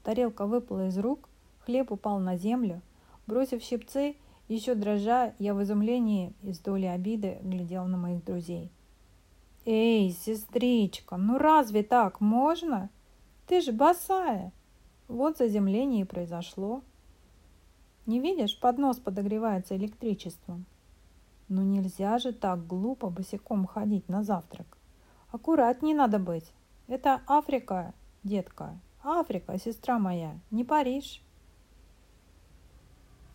Тарелка 0.03 0.45
выпала 0.45 0.87
из 0.87 0.97
рук, 0.97 1.29
хлеб 1.65 1.91
упал 1.91 2.19
на 2.19 2.37
землю. 2.37 2.81
Бросив 3.25 3.61
щипцы, 3.61 4.15
еще 4.47 4.75
дрожа, 4.75 5.33
я 5.39 5.53
в 5.53 5.63
изумлении 5.63 6.33
и 6.43 6.51
с 6.53 6.59
долей 6.59 6.87
обиды 6.87 7.39
глядел 7.41 7.85
на 7.85 7.97
моих 7.97 8.23
друзей. 8.23 8.71
«Эй, 9.65 10.11
сестричка, 10.11 11.17
ну 11.17 11.37
разве 11.37 11.83
так 11.83 12.19
можно?» 12.19 12.89
Ты 13.47 13.59
же 13.59 13.71
босая. 13.73 14.53
Вот 15.07 15.37
заземление 15.37 16.01
и 16.01 16.05
произошло. 16.05 16.81
Не 18.05 18.19
видишь, 18.19 18.59
поднос 18.59 18.97
подогревается 18.97 19.75
электричеством. 19.75 20.65
Ну 21.49 21.61
нельзя 21.61 22.17
же 22.19 22.31
так 22.31 22.65
глупо 22.65 23.09
босиком 23.09 23.65
ходить 23.65 24.07
на 24.07 24.23
завтрак. 24.23 24.77
Аккуратнее 25.31 25.95
надо 25.95 26.19
быть. 26.19 26.53
Это 26.87 27.21
Африка, 27.27 27.93
детка. 28.23 28.79
Африка, 29.03 29.57
сестра 29.59 29.99
моя, 29.99 30.39
не 30.49 30.63
Париж. 30.63 31.21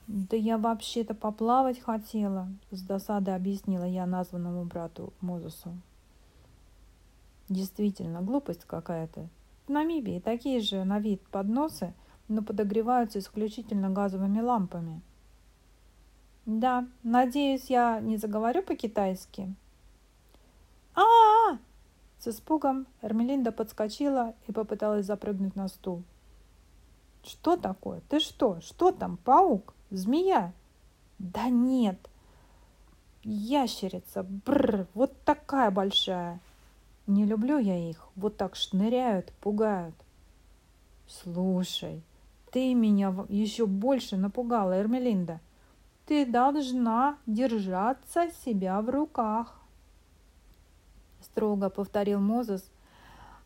Да 0.07 0.35
я 0.37 0.57
вообще-то 0.57 1.13
поплавать 1.13 1.79
хотела, 1.79 2.49
с 2.71 2.81
досадой 2.81 3.37
объяснила 3.37 3.85
я 3.85 4.07
названному 4.07 4.65
брату 4.65 5.13
Мозесу. 5.21 5.77
Действительно, 7.51 8.23
глупость 8.23 8.65
какая-то. 8.65 9.29
В 9.67 9.71
Намибии 9.71 10.19
такие 10.19 10.61
же 10.61 10.85
на 10.85 10.99
вид 10.99 11.21
подносы, 11.29 11.93
но 12.29 12.43
подогреваются 12.43 13.19
исключительно 13.19 13.91
газовыми 13.91 14.41
лампами. 14.41 15.03
Да, 16.47 16.89
надеюсь, 17.03 17.69
я 17.69 18.01
не 18.01 18.17
заговорю 18.17 18.63
по-китайски. 18.63 19.55
С 22.19 22.29
испугом 22.29 22.87
Эрмелинда 23.03 23.53
подскочила 23.53 24.35
и 24.47 24.53
попыталась 24.53 25.07
запрыгнуть 25.07 25.55
на 25.57 25.69
стул. 25.69 26.03
Что 27.23 27.57
такое? 27.57 28.01
Ты 28.09 28.21
что? 28.21 28.61
Что 28.61 28.91
там? 28.91 29.17
Паук? 29.19 29.75
Змея? 29.91 30.53
Да 31.19 31.49
нет. 31.49 31.99
Ящерица. 33.23 34.23
Бррр, 34.23 34.87
вот 34.95 35.13
такая 35.25 35.71
большая. 35.71 36.41
Не 37.07 37.25
люблю 37.25 37.59
я 37.59 37.77
их, 37.77 38.07
вот 38.17 38.37
так 38.37 38.55
шныряют, 38.55 39.33
пугают. 39.41 39.95
Слушай, 41.07 42.03
ты 42.51 42.75
меня 42.75 43.15
еще 43.29 43.67
больше 43.67 44.17
напугала, 44.17 44.79
Эрмелинда. 44.79 45.41
Ты 46.07 46.27
должна 46.27 47.17
держаться 47.27 48.31
себя 48.45 48.81
в 48.81 48.91
руках. 48.91 49.58
Строго 51.33 51.71
повторил 51.71 52.21
Мозес 52.21 52.71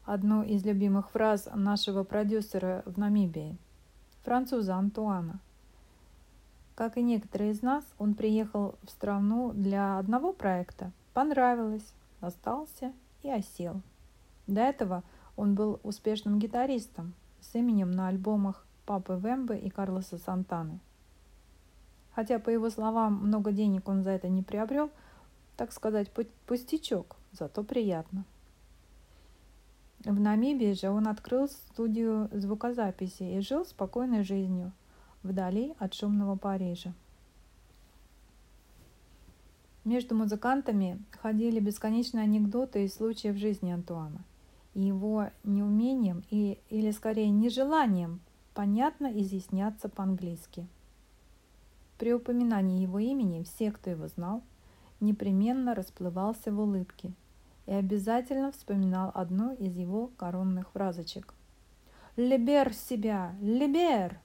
одну 0.05 0.43
из 0.43 0.65
любимых 0.65 1.11
фраз 1.11 1.49
нашего 1.55 2.05
продюсера 2.05 2.83
в 2.87 2.99
Намибии, 2.99 3.57
француза 4.25 4.77
Антуана. 4.77 5.41
Как 6.75 6.97
и 6.97 7.03
некоторые 7.03 7.53
из 7.53 7.63
нас, 7.63 7.85
он 7.99 8.15
приехал 8.15 8.77
в 8.83 8.91
страну 8.91 9.53
для 9.53 9.99
одного 9.99 10.33
проекта. 10.33 10.91
Понравилось, 11.13 11.93
остался 12.21 12.93
и 13.23 13.31
осел. 13.31 13.83
До 14.47 14.61
этого 14.61 15.03
он 15.37 15.55
был 15.55 15.81
успешным 15.83 16.39
гитаристом 16.39 17.15
с 17.41 17.55
именем 17.55 17.91
на 17.91 18.09
альбомах 18.09 18.65
Папы 18.87 19.19
Вембы 19.23 19.57
и 19.57 19.71
Карлоса 19.71 20.19
Сантаны. 20.19 20.81
Хотя, 22.15 22.39
по 22.39 22.51
его 22.51 22.71
словам, 22.71 23.15
много 23.27 23.53
денег 23.53 23.89
он 23.89 24.03
за 24.03 24.11
это 24.11 24.29
не 24.29 24.43
приобрел, 24.43 24.91
так 25.63 25.71
сказать, 25.71 26.11
пустячок, 26.49 27.15
зато 27.31 27.63
приятно. 27.63 28.25
В 30.05 30.19
Намибии 30.19 30.73
же 30.73 30.91
он 30.91 31.07
открыл 31.07 31.47
студию 31.47 32.29
звукозаписи 32.33 33.23
и 33.23 33.39
жил 33.39 33.65
спокойной 33.65 34.25
жизнью, 34.25 34.73
вдали 35.23 35.77
от 35.79 35.95
шумного 35.95 36.35
Парижа. 36.35 36.93
Между 39.85 40.17
музыкантами 40.17 41.01
ходили 41.21 41.61
бесконечные 41.61 42.25
анекдоты 42.25 42.85
и 42.85 42.89
случаи 42.89 43.29
в 43.29 43.37
жизни 43.37 43.71
Антуана. 43.71 44.25
И 44.75 44.81
его 44.81 45.31
неумением 45.45 46.25
и, 46.29 46.59
или 46.71 46.91
скорее 46.91 47.31
нежеланием 47.31 48.19
понятно 48.53 49.07
изъясняться 49.17 49.89
по-английски. 49.89 50.67
При 51.99 52.13
упоминании 52.13 52.83
его 52.83 52.99
имени 52.99 53.45
все, 53.45 53.71
кто 53.71 53.91
его 53.91 54.09
знал, 54.09 54.43
непременно 55.03 55.75
расплывался 55.75 56.51
в 56.51 56.59
улыбке 56.59 57.13
и 57.67 57.73
обязательно 57.73 58.53
вспоминал 58.53 59.11
одну 59.15 59.55
из 59.55 59.77
его 59.77 60.11
коронных 60.17 60.71
фразочек. 60.71 61.35
«Либер 62.17 62.73
себя! 62.73 63.35
Либер!» 63.41 64.19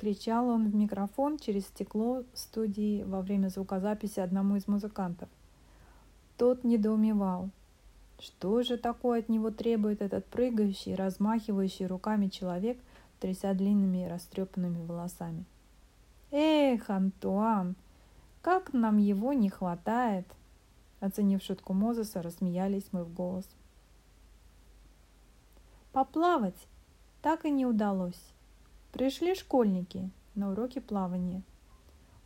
кричал 0.00 0.48
он 0.48 0.70
в 0.70 0.74
микрофон 0.74 1.38
через 1.38 1.66
стекло 1.66 2.24
студии 2.32 3.02
во 3.02 3.20
время 3.20 3.48
звукозаписи 3.48 4.18
одному 4.18 4.56
из 4.56 4.66
музыкантов. 4.66 5.28
Тот 6.38 6.64
недоумевал. 6.64 7.50
Что 8.18 8.62
же 8.62 8.78
такое 8.78 9.18
от 9.20 9.28
него 9.28 9.50
требует 9.50 10.00
этот 10.00 10.24
прыгающий, 10.24 10.94
размахивающий 10.94 11.86
руками 11.86 12.28
человек, 12.28 12.78
тряся 13.18 13.52
длинными 13.52 14.06
и 14.06 14.08
растрепанными 14.08 14.82
волосами? 14.86 15.44
«Эх, 16.30 16.88
Антуан, 16.88 17.76
как 18.42 18.72
нам 18.72 18.98
его 18.98 19.32
не 19.32 19.48
хватает!» 19.48 20.26
Оценив 21.00 21.42
шутку 21.42 21.72
Мозеса, 21.72 22.22
рассмеялись 22.22 22.88
мы 22.92 23.04
в 23.04 23.14
голос. 23.14 23.48
Поплавать 25.92 26.68
так 27.22 27.44
и 27.44 27.50
не 27.50 27.66
удалось. 27.66 28.20
Пришли 28.92 29.34
школьники 29.34 30.10
на 30.34 30.52
уроки 30.52 30.78
плавания. 30.78 31.42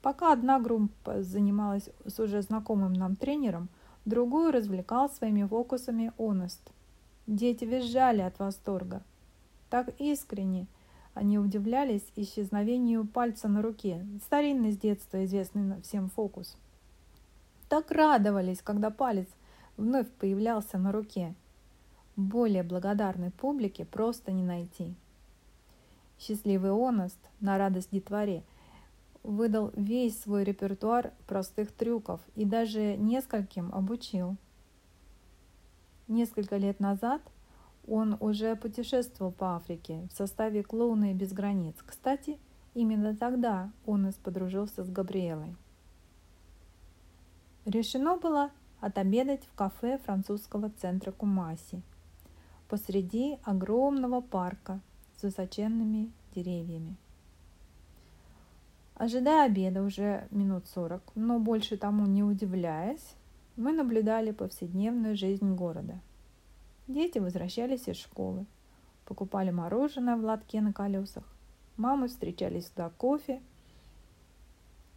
Пока 0.03 0.33
одна 0.33 0.61
группа 0.61 1.23
занималась 1.23 1.89
с 2.05 2.21
уже 2.21 2.43
знакомым 2.43 2.93
нам 2.93 3.17
тренером, 3.17 3.69
другую 4.05 4.53
развлекал 4.53 5.09
своими 5.09 5.45
фокусами 5.45 6.13
Онест. 6.19 6.61
Дети 7.27 7.65
визжали 7.65 8.21
от 8.21 8.39
восторга. 8.39 9.03
Так 9.71 9.99
искренне 9.99 10.67
они 11.15 11.39
удивлялись 11.39 12.05
исчезновению 12.17 13.07
пальца 13.07 13.49
на 13.49 13.63
руке, 13.63 14.05
старинный 14.25 14.73
с 14.73 14.77
детства 14.77 15.25
известный 15.25 15.81
всем 15.83 16.11
фокус. 16.11 16.57
Так 17.69 17.91
радовались, 17.93 18.61
когда 18.63 18.91
палец 18.91 19.29
вновь 19.77 20.09
появлялся 20.11 20.77
на 20.77 20.93
руке. 20.93 21.35
Более 22.17 22.63
благодарной 22.63 23.31
публике 23.31 23.85
просто 23.85 24.33
не 24.33 24.43
найти. 24.43 24.95
Счастливый 26.19 26.71
Оност 26.71 27.19
на 27.41 27.59
радость 27.59 27.91
детворе 27.91 28.43
выдал 29.23 29.73
весь 29.75 30.21
свой 30.21 30.45
репертуар 30.45 31.13
простых 31.27 31.73
трюков 31.73 32.21
и 32.37 32.45
даже 32.45 32.97
нескольким 32.97 33.75
обучил. 33.75 34.37
Несколько 36.07 36.57
лет 36.57 36.81
назад 36.81 37.23
он 37.87 38.17
уже 38.21 38.57
путешествовал 38.57 39.33
по 39.33 39.57
Африке 39.57 40.07
в 40.11 40.17
составе 40.17 40.63
«Клоуны 40.63 41.15
без 41.15 41.33
границ». 41.33 41.77
Кстати, 41.85 42.39
именно 42.75 43.17
тогда 43.17 43.71
он 43.87 44.09
и 44.09 44.13
подружился 44.23 44.85
с 44.85 44.91
Габриэлой. 44.91 45.55
Решено 47.65 48.17
было 48.17 48.51
отобедать 48.81 49.45
в 49.47 49.55
кафе 49.55 49.99
французского 49.99 50.71
центра 50.71 51.13
Кумаси 51.13 51.83
посреди 52.69 53.39
огромного 53.45 54.21
парка 54.21 54.81
с 55.17 55.23
высоченными 55.23 56.11
деревьями. 56.35 56.97
Ожидая 58.95 59.47
обеда 59.47 59.83
уже 59.83 60.29
минут 60.31 60.67
сорок, 60.69 61.03
но 61.15 61.39
больше 61.39 61.77
тому 61.77 62.07
не 62.07 62.23
удивляясь, 62.23 63.15
мы 63.57 63.73
наблюдали 63.73 64.31
повседневную 64.31 65.17
жизнь 65.17 65.55
города. 65.55 66.01
Дети 66.87 67.19
возвращались 67.19 67.89
из 67.89 67.97
школы, 67.97 68.45
покупали 69.07 69.51
мороженое 69.51 70.17
в 70.17 70.25
лотке 70.25 70.61
на 70.61 70.73
колесах, 70.73 71.25
мамы 71.77 72.09
встречались 72.09 72.71
за 72.77 72.91
кофе, 72.91 73.41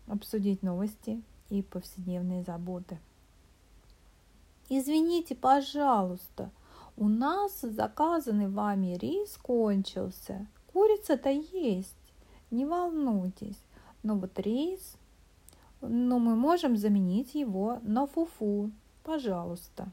обсудить 0.08 0.64
новости 0.64 1.22
и 1.50 1.62
повседневные 1.62 2.44
заботы. 2.44 3.00
Извините, 4.70 5.34
пожалуйста, 5.34 6.52
у 6.98 7.08
нас 7.08 7.62
заказанный 7.62 8.50
вами 8.50 8.98
рис 8.98 9.38
кончился. 9.38 10.46
Курица-то 10.74 11.30
есть, 11.30 11.96
не 12.52 12.66
волнуйтесь. 12.66 13.62
Но 14.04 14.18
вот 14.18 14.38
рис, 14.40 14.98
но 15.82 16.20
мы 16.20 16.36
можем 16.36 16.76
заменить 16.76 17.34
его 17.34 17.80
на 17.84 18.08
фуфу, 18.08 18.72
пожалуйста, 19.04 19.90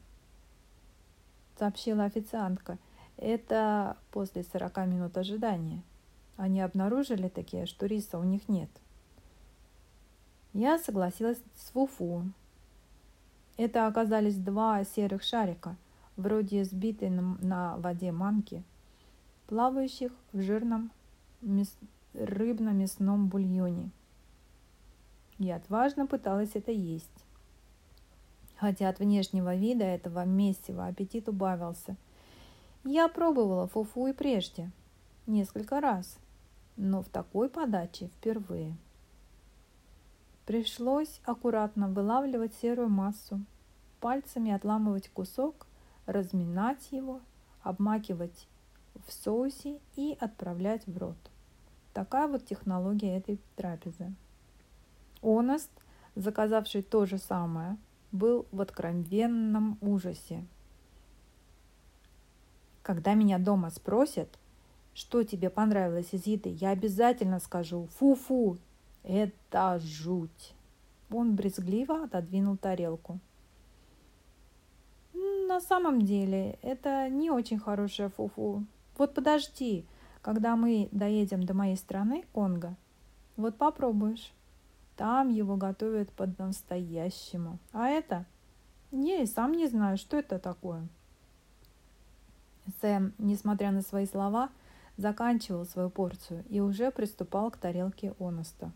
сообщила 1.57 2.03
официантка. 2.05 2.77
Это 3.17 3.97
после 4.11 4.43
40 4.43 4.77
минут 4.87 5.17
ожидания. 5.17 5.81
Они 6.37 6.61
обнаружили 6.61 7.29
такие, 7.29 7.65
что 7.65 7.85
риса 7.85 8.19
у 8.19 8.23
них 8.23 8.49
нет. 8.49 8.69
Я 10.53 10.77
согласилась 10.79 11.41
с 11.55 11.69
фуфу. 11.71 12.23
Это 13.57 13.87
оказались 13.87 14.37
два 14.37 14.83
серых 14.83 15.23
шарика, 15.23 15.75
вроде 16.17 16.65
сбитой 16.65 17.09
на 17.09 17.77
воде 17.77 18.11
манки, 18.11 18.63
плавающих 19.47 20.11
в 20.33 20.41
жирном 20.41 20.91
рыбно-мясном 22.13 23.27
бульоне. 23.27 23.91
Я 25.37 25.57
отважно 25.57 26.07
пыталась 26.07 26.51
это 26.53 26.71
есть. 26.71 27.24
Хотя 28.65 28.89
от 28.89 28.97
внешнего 28.97 29.53
вида 29.53 29.83
этого 29.83 30.25
месива 30.25 30.87
аппетит 30.87 31.29
убавился. 31.29 31.95
Я 32.83 33.07
пробовала 33.07 33.67
фуфу 33.67 34.07
и 34.07 34.11
прежде, 34.11 34.71
несколько 35.27 35.79
раз, 35.79 36.17
но 36.75 37.03
в 37.03 37.09
такой 37.09 37.47
подаче 37.47 38.07
впервые. 38.07 38.75
Пришлось 40.47 41.21
аккуратно 41.25 41.87
вылавливать 41.89 42.55
серую 42.55 42.89
массу, 42.89 43.39
пальцами 43.99 44.51
отламывать 44.51 45.09
кусок, 45.09 45.67
разминать 46.07 46.91
его, 46.91 47.21
обмакивать 47.61 48.47
в 49.05 49.13
соусе 49.13 49.77
и 49.95 50.17
отправлять 50.19 50.87
в 50.87 50.97
рот. 50.97 51.17
Такая 51.93 52.27
вот 52.27 52.43
технология 52.47 53.15
этой 53.15 53.39
трапезы. 53.57 54.11
Оneст, 55.21 55.69
заказавший 56.15 56.81
то 56.81 57.05
же 57.05 57.19
самое, 57.19 57.77
был 58.15 58.45
в 58.51 58.61
откровенном 58.61 59.77
ужасе. 59.81 60.43
Когда 62.81 63.13
меня 63.13 63.37
дома 63.37 63.69
спросят, 63.69 64.29
что 64.93 65.23
тебе 65.23 65.49
понравилось 65.49 66.13
из 66.13 66.25
еды, 66.25 66.49
я 66.49 66.69
обязательно 66.69 67.39
скажу 67.39 67.87
«фу-фу». 67.97 68.57
Это 69.03 69.79
жуть. 69.79 70.53
Он 71.11 71.35
брезгливо 71.35 72.05
отодвинул 72.05 72.57
тарелку. 72.57 73.19
На 75.47 75.61
самом 75.61 76.01
деле, 76.01 76.57
это 76.61 77.07
не 77.09 77.29
очень 77.29 77.59
хорошее 77.59 78.09
фуфу. 78.09 78.65
Вот 78.97 79.13
подожди, 79.13 79.85
когда 80.21 80.55
мы 80.55 80.89
доедем 80.91 81.43
до 81.43 81.53
моей 81.53 81.77
страны, 81.77 82.25
Конго, 82.33 82.75
вот 83.37 83.55
попробуешь. 83.57 84.33
Там 84.95 85.29
его 85.29 85.57
готовят 85.57 86.11
по-настоящему. 86.11 87.59
А 87.73 87.89
это? 87.89 88.25
Я 88.91 89.25
сам 89.25 89.51
не 89.51 89.67
знаю, 89.67 89.97
что 89.97 90.17
это 90.17 90.39
такое. 90.39 90.87
Сэм, 92.81 93.13
несмотря 93.17 93.71
на 93.71 93.81
свои 93.81 94.05
слова, 94.05 94.49
заканчивал 94.97 95.65
свою 95.65 95.89
порцию 95.89 96.45
и 96.49 96.61
уже 96.61 96.91
приступал 96.91 97.51
к 97.51 97.57
тарелке 97.57 98.13
Оноста. 98.19 98.71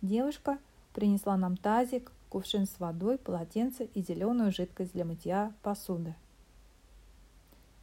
Девушка 0.00 0.58
принесла 0.94 1.36
нам 1.36 1.56
тазик, 1.56 2.10
кувшин 2.30 2.66
с 2.66 2.80
водой, 2.80 3.18
полотенце 3.18 3.84
и 3.84 4.02
зеленую 4.02 4.52
жидкость 4.52 4.92
для 4.92 5.04
мытья 5.04 5.52
посуды. 5.62 6.14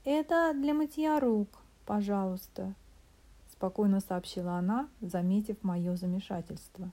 «Это 0.04 0.54
для 0.54 0.74
мытья 0.74 1.20
рук, 1.20 1.50
пожалуйста», 1.86 2.74
спокойно 3.56 4.00
сообщила 4.00 4.58
она, 4.58 4.90
заметив 5.02 5.64
мое 5.64 5.96
замешательство. 5.96 6.92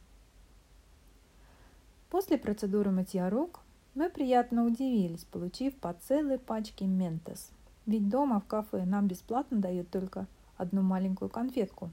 После 2.09 2.39
процедуры 2.39 2.91
мытья 2.91 3.31
рук 3.31 3.61
мы 3.95 4.09
приятно 4.09 4.65
удивились, 4.65 5.25
получив 5.25 5.75
по 5.77 5.93
целой 5.93 6.39
пачке 6.39 6.87
ментос. 6.87 7.51
Ведь 7.87 8.09
дома 8.09 8.41
в 8.41 8.47
кафе 8.47 8.85
нам 8.85 9.09
бесплатно 9.09 9.59
дают 9.59 9.91
только 9.91 10.27
одну 10.57 10.83
маленькую 10.83 11.29
конфетку. 11.29 11.91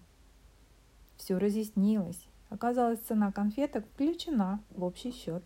Все 1.17 1.38
разъяснилось. 1.38 2.27
Оказалось, 2.49 2.99
цена 2.99 3.32
конфеток 3.32 3.86
включена 3.88 4.60
в 4.71 4.84
общий 4.84 5.12
счет. 5.12 5.43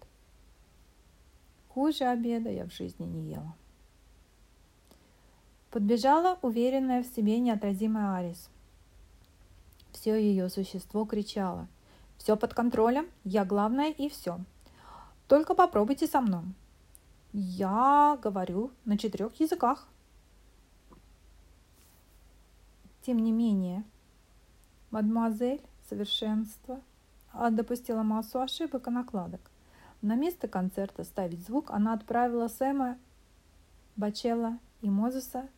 Хуже 1.70 2.06
обеда 2.06 2.50
я 2.50 2.66
в 2.66 2.74
жизни 2.74 3.06
не 3.06 3.32
ела. 3.32 3.56
Подбежала 5.72 6.38
уверенная 6.42 7.04
в 7.04 7.08
себе 7.08 7.40
неотразимая 7.40 8.18
Арис. 8.18 8.50
Все 9.94 10.16
ее 10.22 10.50
существо 10.50 11.06
кричало. 11.06 11.68
«Все 12.18 12.36
под 12.36 12.54
контролем, 12.54 13.08
я 13.24 13.46
главная 13.46 13.92
и 13.92 14.10
все. 14.10 14.40
Только 15.28 15.56
попробуйте 15.56 16.08
со 16.08 16.22
мной. 16.22 16.44
Я 17.32 18.18
говорю 18.22 18.72
на 18.86 18.98
четырех 18.98 19.40
языках». 19.40 19.88
Тем 23.02 23.20
не 23.20 23.32
менее, 23.32 23.84
Мадемуазель, 24.92 25.62
совершенство, 25.90 26.80
допустила 27.52 28.04
массу 28.04 28.40
ошибок 28.40 28.88
и 28.88 28.92
накладок. 28.92 29.42
На 30.02 30.16
место 30.16 30.48
концерта 30.48 31.04
ставить 31.04 31.46
звук 31.46 31.72
она 31.72 31.94
отправила 31.94 32.48
Сэма, 32.48 32.98
Бачелла 33.96 34.58
и 34.82 34.90
Мозеса 34.90 35.50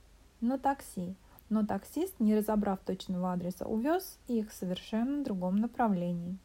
на 0.41 0.57
такси, 0.57 1.15
но 1.49 1.65
таксист, 1.65 2.19
не 2.19 2.35
разобрав 2.35 2.79
точного 2.79 3.33
адреса, 3.33 3.65
увез 3.65 4.17
их 4.27 4.51
в 4.51 4.53
совершенно 4.53 5.23
другом 5.23 5.57
направлении. 5.57 6.37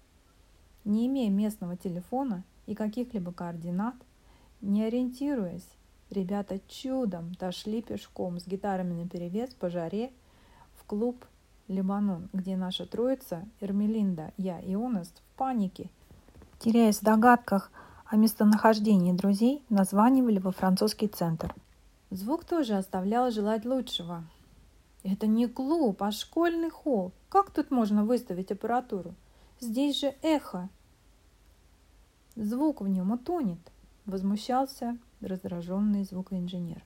Не 0.85 1.07
имея 1.07 1.31
местного 1.31 1.77
телефона 1.77 2.45
и 2.67 2.75
каких-либо 2.75 3.33
координат, 3.33 3.95
не 4.61 4.85
ориентируясь, 4.85 5.69
ребята 6.11 6.61
чудом 6.69 7.33
дошли 7.35 7.83
пешком 7.83 8.39
с 8.41 8.47
гитарами 8.47 8.95
наперевес 8.95 9.55
по 9.55 9.71
жаре 9.71 10.11
в 10.77 10.85
клуб 10.85 11.25
Лебанон, 11.69 12.29
где 12.33 12.57
наша 12.57 12.85
троица, 12.85 13.47
Эрмелинда, 13.61 14.33
я 14.37 14.59
и 14.61 14.75
Онест 14.75 15.19
в 15.19 15.39
панике, 15.39 15.89
теряясь 16.59 16.99
в 16.99 17.05
догадках 17.05 17.71
о 18.07 18.17
местонахождении 18.17 19.13
друзей, 19.13 19.63
названивали 19.69 20.41
во 20.41 20.51
французский 20.51 21.07
центр. 21.07 21.55
Звук 22.11 22.45
тоже 22.45 22.75
оставлял 22.75 23.31
желать 23.31 23.65
лучшего. 23.65 24.25
Это 25.03 25.27
не 25.27 25.47
клуб, 25.47 26.03
а 26.03 26.11
школьный 26.11 26.71
холл. 26.71 27.13
Как 27.29 27.51
тут 27.51 27.71
можно 27.71 28.05
выставить 28.05 28.53
аппаратуру? 28.53 29.15
Здесь 29.61 30.01
же 30.01 30.15
эхо. 30.23 30.69
Звук 32.37 32.81
в 32.81 32.89
нем 32.89 33.13
утонет, 33.13 33.61
возмущался 34.07 34.97
раздраженный 35.21 36.05
звукоинженер. 36.05 36.85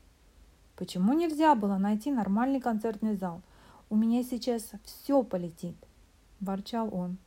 Почему 0.77 1.13
нельзя 1.13 1.55
было 1.55 1.77
найти 1.77 2.11
нормальный 2.11 2.61
концертный 2.61 3.17
зал– 3.17 3.43
у 3.91 3.97
меня 3.97 4.23
сейчас 4.25 4.73
все 4.83 5.23
полетит, 5.23 5.77
ворчал 6.41 6.93
он. 6.93 7.19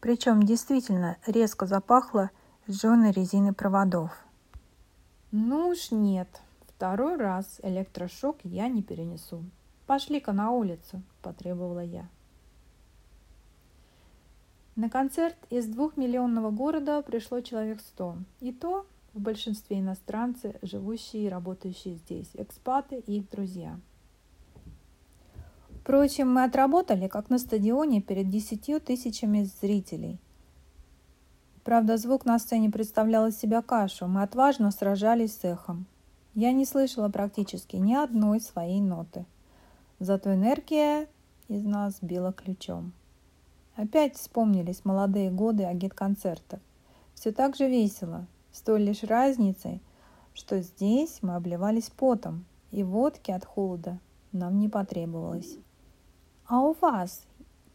Причем 0.00 0.42
действительно 0.44 1.18
резко 1.26 1.66
запахло 1.66 2.30
сжженной 2.66 3.10
резины 3.10 3.52
проводов. 3.52 4.12
Ну 5.32 5.68
уж 5.68 5.90
нет, 5.90 6.40
второй 6.76 7.16
раз 7.16 7.58
электрошок 7.62 8.36
я 8.44 8.68
не 8.68 8.82
перенесу. 8.82 9.44
Пошли-ка 9.86 10.32
на 10.32 10.50
улицу, 10.52 11.02
потребовала 11.22 11.84
я. 11.84 12.08
На 14.74 14.88
концерт 14.90 15.36
из 15.50 15.66
двухмиллионного 15.66 16.50
города 16.50 17.02
пришло 17.02 17.40
человек 17.40 17.80
сто. 17.80 18.16
И 18.40 18.52
то 18.52 18.86
в 19.14 19.20
большинстве 19.20 19.80
иностранцы, 19.80 20.56
живущие 20.62 21.24
и 21.24 21.28
работающие 21.28 21.94
здесь, 21.94 22.30
экспаты 22.34 22.98
и 22.98 23.18
их 23.18 23.30
друзья– 23.30 23.80
Впрочем, 25.86 26.34
мы 26.34 26.42
отработали, 26.42 27.06
как 27.06 27.30
на 27.30 27.38
стадионе, 27.38 28.00
перед 28.02 28.28
десятью 28.28 28.80
тысячами 28.80 29.44
зрителей. 29.44 30.18
Правда, 31.62 31.96
звук 31.96 32.24
на 32.24 32.40
сцене 32.40 32.70
представлял 32.70 33.28
из 33.28 33.38
себя 33.38 33.62
кашу. 33.62 34.08
Мы 34.08 34.22
отважно 34.22 34.72
сражались 34.72 35.36
с 35.36 35.44
эхом. 35.44 35.86
Я 36.36 36.52
не 36.52 36.66
слышала 36.66 37.08
практически 37.08 37.76
ни 37.76 37.94
одной 37.94 38.42
своей 38.42 38.82
ноты. 38.82 39.24
Зато 40.00 40.34
энергия 40.34 41.08
из 41.48 41.64
нас 41.64 41.96
била 42.02 42.30
ключом. 42.30 42.92
Опять 43.74 44.16
вспомнились 44.16 44.84
молодые 44.84 45.30
годы 45.30 45.64
агит-концертов. 45.64 46.60
Все 47.14 47.32
так 47.32 47.56
же 47.56 47.70
весело, 47.70 48.26
с 48.52 48.60
той 48.60 48.82
лишь 48.82 49.02
разницей, 49.02 49.80
что 50.34 50.60
здесь 50.60 51.20
мы 51.22 51.36
обливались 51.36 51.88
потом, 51.88 52.44
и 52.70 52.82
водки 52.84 53.30
от 53.30 53.46
холода 53.46 53.98
нам 54.32 54.60
не 54.60 54.68
потребовалось. 54.68 55.56
А 56.46 56.60
у 56.60 56.76
вас 56.82 57.22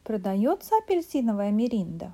продается 0.03 0.75
апельсиновая 0.77 1.49
миринда? 1.49 2.13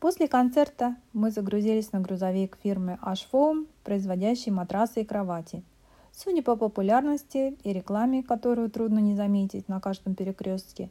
После 0.00 0.28
концерта 0.28 0.96
мы 1.12 1.30
загрузились 1.30 1.92
на 1.92 2.00
грузовик 2.00 2.56
фирмы 2.62 2.98
Ashfoam, 3.02 3.66
производящей 3.84 4.50
матрасы 4.50 5.02
и 5.02 5.04
кровати. 5.04 5.62
Судя 6.10 6.42
по 6.42 6.56
популярности 6.56 7.56
и 7.62 7.72
рекламе, 7.74 8.22
которую 8.22 8.70
трудно 8.70 8.98
не 8.98 9.14
заметить 9.14 9.68
на 9.68 9.78
каждом 9.78 10.14
перекрестке, 10.14 10.88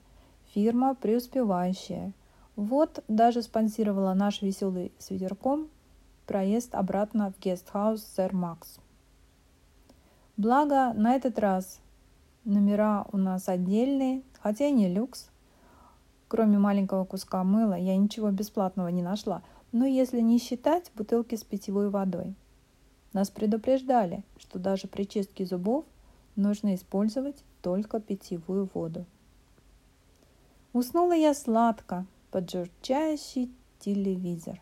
фирма 0.53 0.93
преуспевающая. 0.93 2.13
Вот 2.55 3.03
даже 3.07 3.41
спонсировала 3.41 4.13
наш 4.13 4.43
веселый 4.43 4.91
свитерком 4.99 5.69
проезд 6.27 6.75
обратно 6.75 7.31
в 7.31 7.39
гестхаус 7.39 8.03
Сэр 8.03 8.35
Макс. 8.35 8.77
Благо, 10.37 10.93
на 10.93 11.15
этот 11.15 11.39
раз 11.39 11.79
номера 12.45 13.07
у 13.11 13.17
нас 13.17 13.49
отдельные, 13.49 14.21
хотя 14.39 14.67
и 14.67 14.71
не 14.71 14.87
люкс. 14.87 15.31
Кроме 16.29 16.57
маленького 16.57 17.03
куска 17.03 17.43
мыла 17.43 17.73
я 17.73 17.97
ничего 17.97 18.31
бесплатного 18.31 18.87
не 18.87 19.01
нашла, 19.01 19.41
но 19.73 19.85
если 19.85 20.21
не 20.21 20.39
считать 20.39 20.91
бутылки 20.95 21.35
с 21.35 21.43
питьевой 21.43 21.89
водой. 21.89 22.35
Нас 23.11 23.29
предупреждали, 23.29 24.23
что 24.37 24.57
даже 24.59 24.87
при 24.87 25.03
чистке 25.03 25.45
зубов 25.45 25.83
нужно 26.37 26.75
использовать 26.75 27.43
только 27.61 27.99
питьевую 27.99 28.69
воду. 28.73 29.05
Уснула 30.71 31.13
я 31.13 31.33
сладко 31.33 32.05
под 32.31 32.49
журчащий 32.49 33.51
телевизор. 33.79 34.61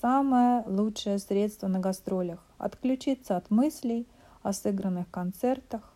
Самое 0.00 0.64
лучшее 0.66 1.20
средство 1.20 1.68
на 1.68 1.78
гастролях– 1.78 2.44
отключиться 2.58 3.36
от 3.36 3.50
мыслей– 3.50 4.08
о 4.42 4.52
сыгранных 4.52 5.10
концертах, 5.10 5.92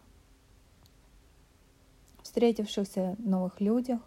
встретившихся 2.22 3.16
новых 3.18 3.60
людях, 3.60 4.00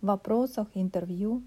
вопросах, 0.00 0.68
интервью. 0.74 1.42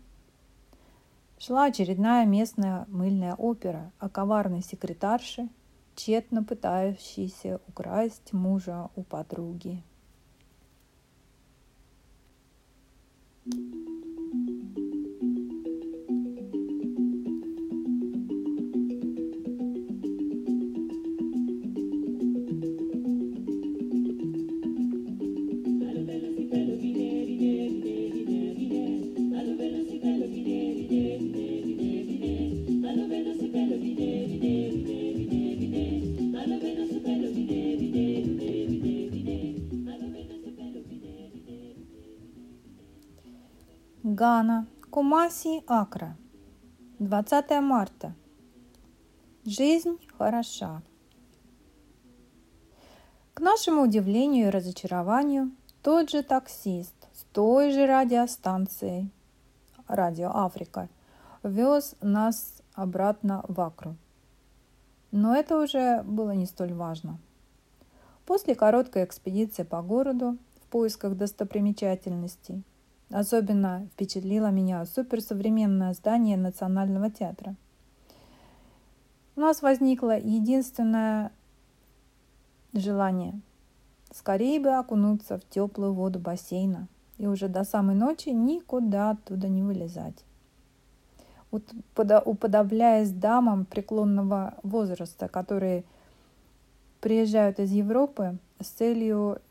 Шла 1.37 1.65
очередная 1.65 2.25
местная 2.25 2.85
мыльная 2.87 3.35
опера 3.35 3.91
о 3.99 4.09
коварной 4.09 4.61
секретарше, 4.61 5.49
тщетно 5.95 6.43
пытающейся 6.43 7.59
украсть 7.67 8.33
мужа 8.33 8.89
у 8.95 9.03
подруги. 9.03 9.83
thank 13.43 13.73
you 13.73 13.90
Гана, 44.21 44.67
Кумаси, 44.91 45.63
Акра. 45.65 46.15
20 46.99 47.59
марта. 47.59 48.13
Жизнь 49.45 49.97
хороша. 50.15 50.83
К 53.33 53.39
нашему 53.39 53.81
удивлению 53.81 54.45
и 54.45 54.51
разочарованию, 54.51 55.49
тот 55.81 56.11
же 56.11 56.21
таксист 56.21 56.93
с 57.15 57.23
той 57.33 57.71
же 57.71 57.87
радиостанцией 57.87 59.09
«Радио 59.87 60.29
Африка» 60.29 60.87
вез 61.41 61.95
нас 62.01 62.61
обратно 62.75 63.43
в 63.47 63.59
Акру. 63.59 63.95
Но 65.09 65.35
это 65.35 65.59
уже 65.59 66.03
было 66.03 66.35
не 66.35 66.45
столь 66.45 66.73
важно. 66.73 67.17
После 68.27 68.53
короткой 68.53 69.03
экспедиции 69.05 69.63
по 69.63 69.81
городу 69.81 70.37
в 70.63 70.67
поисках 70.67 71.17
достопримечательностей 71.17 72.63
Особенно 73.11 73.87
впечатлило 73.91 74.51
меня 74.51 74.85
суперсовременное 74.85 75.93
здание 75.93 76.37
Национального 76.37 77.09
театра. 77.09 77.55
У 79.35 79.41
нас 79.41 79.61
возникло 79.61 80.17
единственное 80.17 81.31
желание– 82.73 83.41
скорее 84.13 84.61
бы 84.61 84.69
окунуться 84.69 85.37
в 85.37 85.49
теплую 85.49 85.93
воду 85.93 86.19
бассейна 86.19 86.87
и 87.17 87.27
уже 87.27 87.49
до 87.49 87.65
самой 87.65 87.95
ночи 87.95 88.29
никуда 88.29 89.11
оттуда 89.11 89.49
не 89.49 89.61
вылезать. 89.61 90.23
Уподобляясь 91.51 93.11
дамам 93.11 93.65
преклонного 93.65 94.55
возраста, 94.63 95.27
которые 95.27 95.83
приезжают 97.01 97.59
из 97.59 97.71
Европы 97.71 98.37
с 98.61 98.67
целью 98.67 99.41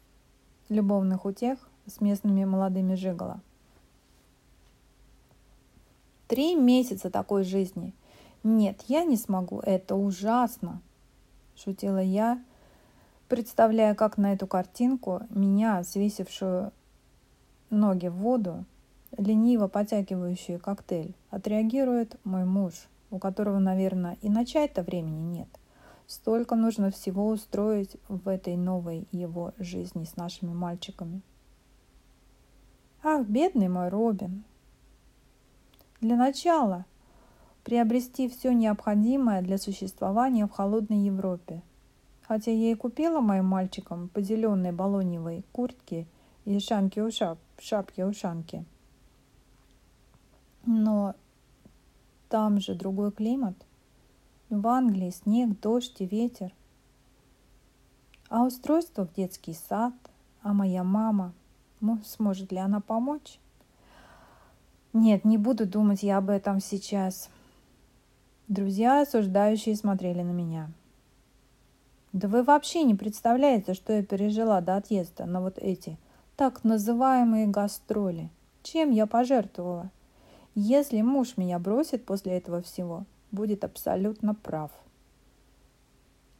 любовных 0.70 1.26
утех 1.26 1.68
с 1.86 2.00
местными 2.00 2.44
молодыми 2.46 2.94
жиголо– 2.94 3.42
Три 6.30 6.54
месяца 6.54 7.10
такой 7.10 7.42
жизни. 7.42 7.92
Нет, 8.44 8.82
я 8.86 9.02
не 9.02 9.16
смогу, 9.16 9.58
это 9.58 9.96
ужасно, 9.96 10.80
шутила 11.56 12.00
я, 12.00 12.40
Представляя, 13.30 13.94
как 13.94 14.16
на 14.16 14.32
эту 14.32 14.48
картинку, 14.48 15.22
меня, 15.30 15.84
свесившую 15.84 16.72
ноги 17.70 18.06
в 18.06 18.14
воду, 18.14 18.64
лениво 19.16 19.68
потягивающую 19.68 20.60
коктейль, 20.60 21.14
отреагирует 21.30 22.16
мой 22.24 22.44
муж, 22.44 22.74
у 23.12 23.18
которого, 23.20 23.58
наверное, 23.58 24.16
и 24.20 24.28
начать-то 24.28 24.82
времени 24.82 25.22
нет. 25.22 25.48
Столько 26.08 26.56
нужно 26.56 26.92
всего 26.92 27.28
устроить 27.28 27.96
в 28.08 28.28
этой 28.28 28.56
новой 28.56 29.06
его 29.10 29.52
жизни 29.58 30.02
с 30.02 30.16
нашими 30.16 30.52
мальчиками. 30.52 31.22
Ах, 33.04 33.26
бедный 33.26 33.68
мой 33.68 33.90
Робин. 33.90 34.42
Для 36.00 36.16
начала 36.16 36.86
приобрести 37.62 38.28
все 38.30 38.54
необходимое 38.54 39.42
для 39.42 39.58
существования 39.58 40.46
в 40.46 40.50
холодной 40.50 41.04
Европе. 41.04 41.62
Хотя 42.22 42.52
я 42.52 42.72
и 42.72 42.74
купила 42.74 43.20
моим 43.20 43.44
мальчикам 43.44 44.08
по 44.08 44.22
зеленой 44.22 44.72
балоневой 44.72 45.44
куртке 45.52 46.06
и 46.46 46.58
шапки-ушап, 46.58 47.38
шапки-ушанки. 47.58 48.64
Но 50.64 51.14
там 52.30 52.60
же 52.60 52.74
другой 52.74 53.12
климат. 53.12 53.56
В 54.48 54.66
Англии 54.68 55.10
снег, 55.10 55.60
дождь 55.60 56.00
и 56.00 56.06
ветер. 56.06 56.54
А 58.30 58.44
устройство 58.44 59.06
в 59.06 59.12
детский 59.12 59.54
сад, 59.54 59.92
а 60.42 60.54
моя 60.54 60.82
мама, 60.82 61.34
сможет 62.04 62.52
ли 62.52 62.58
она 62.58 62.80
помочь? 62.80 63.38
Нет, 64.92 65.24
не 65.24 65.38
буду 65.38 65.66
думать 65.66 66.02
я 66.02 66.18
об 66.18 66.30
этом 66.30 66.60
сейчас. 66.60 67.30
Друзья, 68.48 69.02
осуждающие, 69.02 69.76
смотрели 69.76 70.22
на 70.22 70.32
меня. 70.32 70.70
Да 72.12 72.26
вы 72.26 72.42
вообще 72.42 72.82
не 72.82 72.96
представляете, 72.96 73.74
что 73.74 73.92
я 73.92 74.02
пережила 74.02 74.60
до 74.60 74.76
отъезда 74.76 75.26
на 75.26 75.40
вот 75.40 75.58
эти 75.58 75.96
так 76.34 76.64
называемые 76.64 77.46
гастроли. 77.46 78.30
Чем 78.64 78.90
я 78.90 79.06
пожертвовала? 79.06 79.90
Если 80.56 81.02
муж 81.02 81.36
меня 81.36 81.60
бросит 81.60 82.04
после 82.04 82.38
этого 82.38 82.60
всего, 82.60 83.04
будет 83.30 83.62
абсолютно 83.62 84.34
прав. 84.34 84.72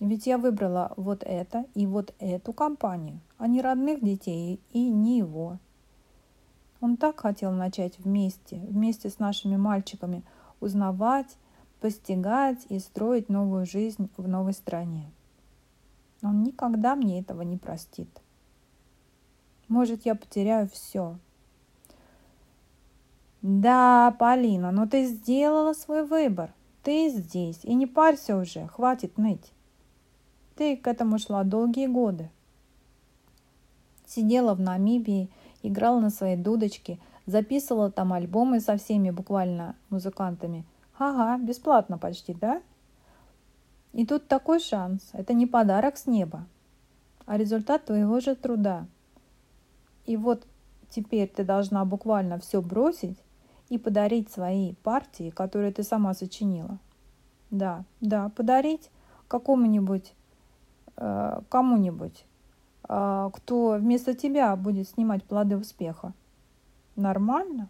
Ведь 0.01 0.27
я 0.27 0.39
выбрала 0.39 0.93
вот 0.97 1.23
это 1.23 1.67
и 1.75 1.87
вот 1.87 2.15
эту 2.19 2.53
компанию, 2.53 3.21
а 3.39 3.47
не 3.47 3.61
родных 3.61 4.03
детей 4.03 4.59
и 4.73 4.89
не 4.89 5.19
его. 5.19 5.59
Он 6.81 6.97
так 6.97 7.21
хотел 7.21 7.53
начать 7.53 7.99
вместе, 7.99 8.57
вместе 8.57 9.11
с 9.11 9.19
нашими 9.19 9.57
мальчиками, 9.57 10.23
узнавать, 10.61 11.37
постигать 11.81 12.65
и 12.69 12.79
строить 12.79 13.29
новую 13.29 13.67
жизнь 13.67 14.11
в 14.17 14.27
новой 14.27 14.53
стране. 14.53 15.11
Он 16.23 16.43
никогда 16.43 16.97
мне 16.97 17.21
этого 17.21 17.43
не 17.43 17.57
простит. 17.57 18.09
Может, 19.69 20.05
я 20.05 20.15
потеряю 20.15 20.69
все. 20.69 21.19
Да, 23.43 24.15
Полина, 24.19 24.71
но 24.71 24.87
ты 24.87 25.07
сделала 25.07 25.73
свой 25.73 26.05
выбор. 26.05 26.53
Ты 26.83 27.09
здесь, 27.11 27.61
и 27.63 27.75
не 27.75 27.87
парься 27.87 28.37
уже, 28.37 28.67
хватит 28.67 29.17
ныть. 29.17 29.53
Ты 30.57 30.77
к 30.77 30.87
этому 30.87 31.19
шла 31.19 31.45
долгие 31.45 31.87
годы. 31.87 32.31
Сидела 34.07 34.55
в 34.55 34.61
Намибии 34.61 35.31
играла 35.63 36.01
на 36.01 36.11
своей 36.11 36.37
дудочке, 36.37 36.99
записывала 37.27 37.91
там 37.91 38.13
альбомы 38.13 38.61
со 38.61 38.77
всеми 38.77 39.11
буквально 39.11 39.77
музыкантами. 39.91 40.65
Ага, 40.99 41.43
бесплатно 41.43 41.99
почти, 41.99 42.35
да? 42.35 42.63
И 43.93 44.07
тут 44.07 44.29
такой 44.29 44.61
шанс. 44.61 45.11
Это 45.13 45.33
не 45.33 45.47
подарок 45.47 45.97
с 45.97 46.07
неба, 46.07 46.47
а 47.27 47.37
результат 47.37 47.87
твоего 47.87 48.21
же 48.21 48.35
труда. 48.35 48.87
И 50.07 50.17
вот 50.17 50.47
теперь 50.91 51.29
ты 51.29 51.45
должна 51.45 51.85
буквально 51.85 52.39
все 52.39 52.61
бросить 52.61 53.19
и 53.69 53.79
подарить 53.79 54.31
свои 54.31 54.75
партии, 54.83 55.31
которые 55.31 55.73
ты 55.73 55.83
сама 55.83 56.15
сочинила. 56.15 56.79
Да, 57.51 57.85
да, 58.01 58.29
подарить 58.31 58.91
какому-нибудь, 59.29 60.13
э, 60.97 61.41
кому-нибудь, 61.49 62.25
кто 62.91 63.77
вместо 63.79 64.15
тебя 64.15 64.57
будет 64.57 64.89
снимать 64.89 65.23
плоды 65.23 65.57
успеха. 65.57 66.13
Нормально? 66.97 67.69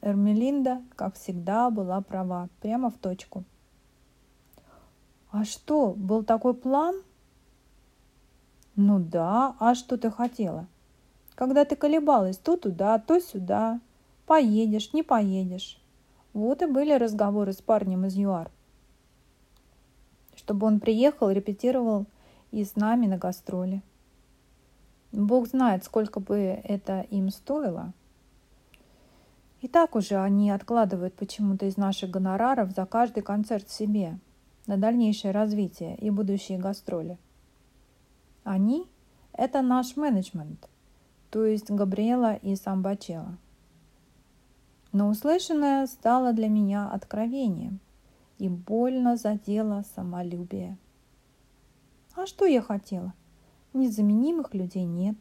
Эрмелинда, 0.00 0.82
как 0.96 1.14
всегда, 1.14 1.70
была 1.70 2.00
права, 2.00 2.48
прямо 2.60 2.90
в 2.90 2.98
точку. 2.98 3.44
А 5.30 5.44
что, 5.44 5.94
был 5.96 6.24
такой 6.24 6.54
план? 6.54 6.96
Ну 8.74 8.98
да, 8.98 9.54
а 9.60 9.76
что 9.76 9.96
ты 9.96 10.10
хотела? 10.10 10.66
Когда 11.36 11.64
ты 11.64 11.76
колебалась 11.76 12.38
то 12.38 12.56
туда, 12.56 12.98
то 12.98 13.20
сюда, 13.20 13.80
поедешь, 14.26 14.92
не 14.92 15.04
поедешь. 15.04 15.80
Вот 16.32 16.62
и 16.62 16.66
были 16.66 16.92
разговоры 16.92 17.52
с 17.52 17.62
парнем 17.62 18.06
из 18.06 18.16
ЮАР. 18.16 18.50
Чтобы 20.34 20.66
он 20.66 20.80
приехал, 20.80 21.30
репетировал 21.30 22.06
и 22.50 22.64
с 22.64 22.74
нами 22.74 23.06
на 23.06 23.16
гастроли. 23.16 23.80
Бог 25.12 25.48
знает, 25.48 25.84
сколько 25.84 26.20
бы 26.20 26.36
это 26.36 27.00
им 27.10 27.30
стоило. 27.30 27.92
И 29.60 29.68
так 29.68 29.96
уже 29.96 30.16
они 30.16 30.50
откладывают 30.50 31.14
почему-то 31.14 31.66
из 31.66 31.76
наших 31.76 32.10
гонораров 32.10 32.70
за 32.72 32.86
каждый 32.86 33.22
концерт 33.22 33.68
себе 33.68 34.18
на 34.66 34.76
дальнейшее 34.76 35.32
развитие 35.32 35.96
и 35.96 36.10
будущие 36.10 36.58
гастроли. 36.58 37.18
Они– 38.44 38.86
это 39.32 39.62
наш 39.62 39.96
менеджмент, 39.96 40.68
то 41.30 41.44
есть 41.44 41.70
Габриэла 41.70 42.34
и 42.34 42.54
Самбачела. 42.54 43.36
Но 44.92 45.08
услышанное 45.08 45.86
стало 45.86 46.32
для 46.32 46.48
меня 46.48 46.90
откровением 46.90 47.80
и 48.38 48.48
больно 48.48 49.16
задело 49.16 49.84
самолюбие. 49.94 50.76
А 52.14 52.26
что 52.26 52.46
я 52.46 52.62
хотела? 52.62 53.12
Незаменимых 53.72 54.54
людей 54.54 54.84
нет. 54.84 55.16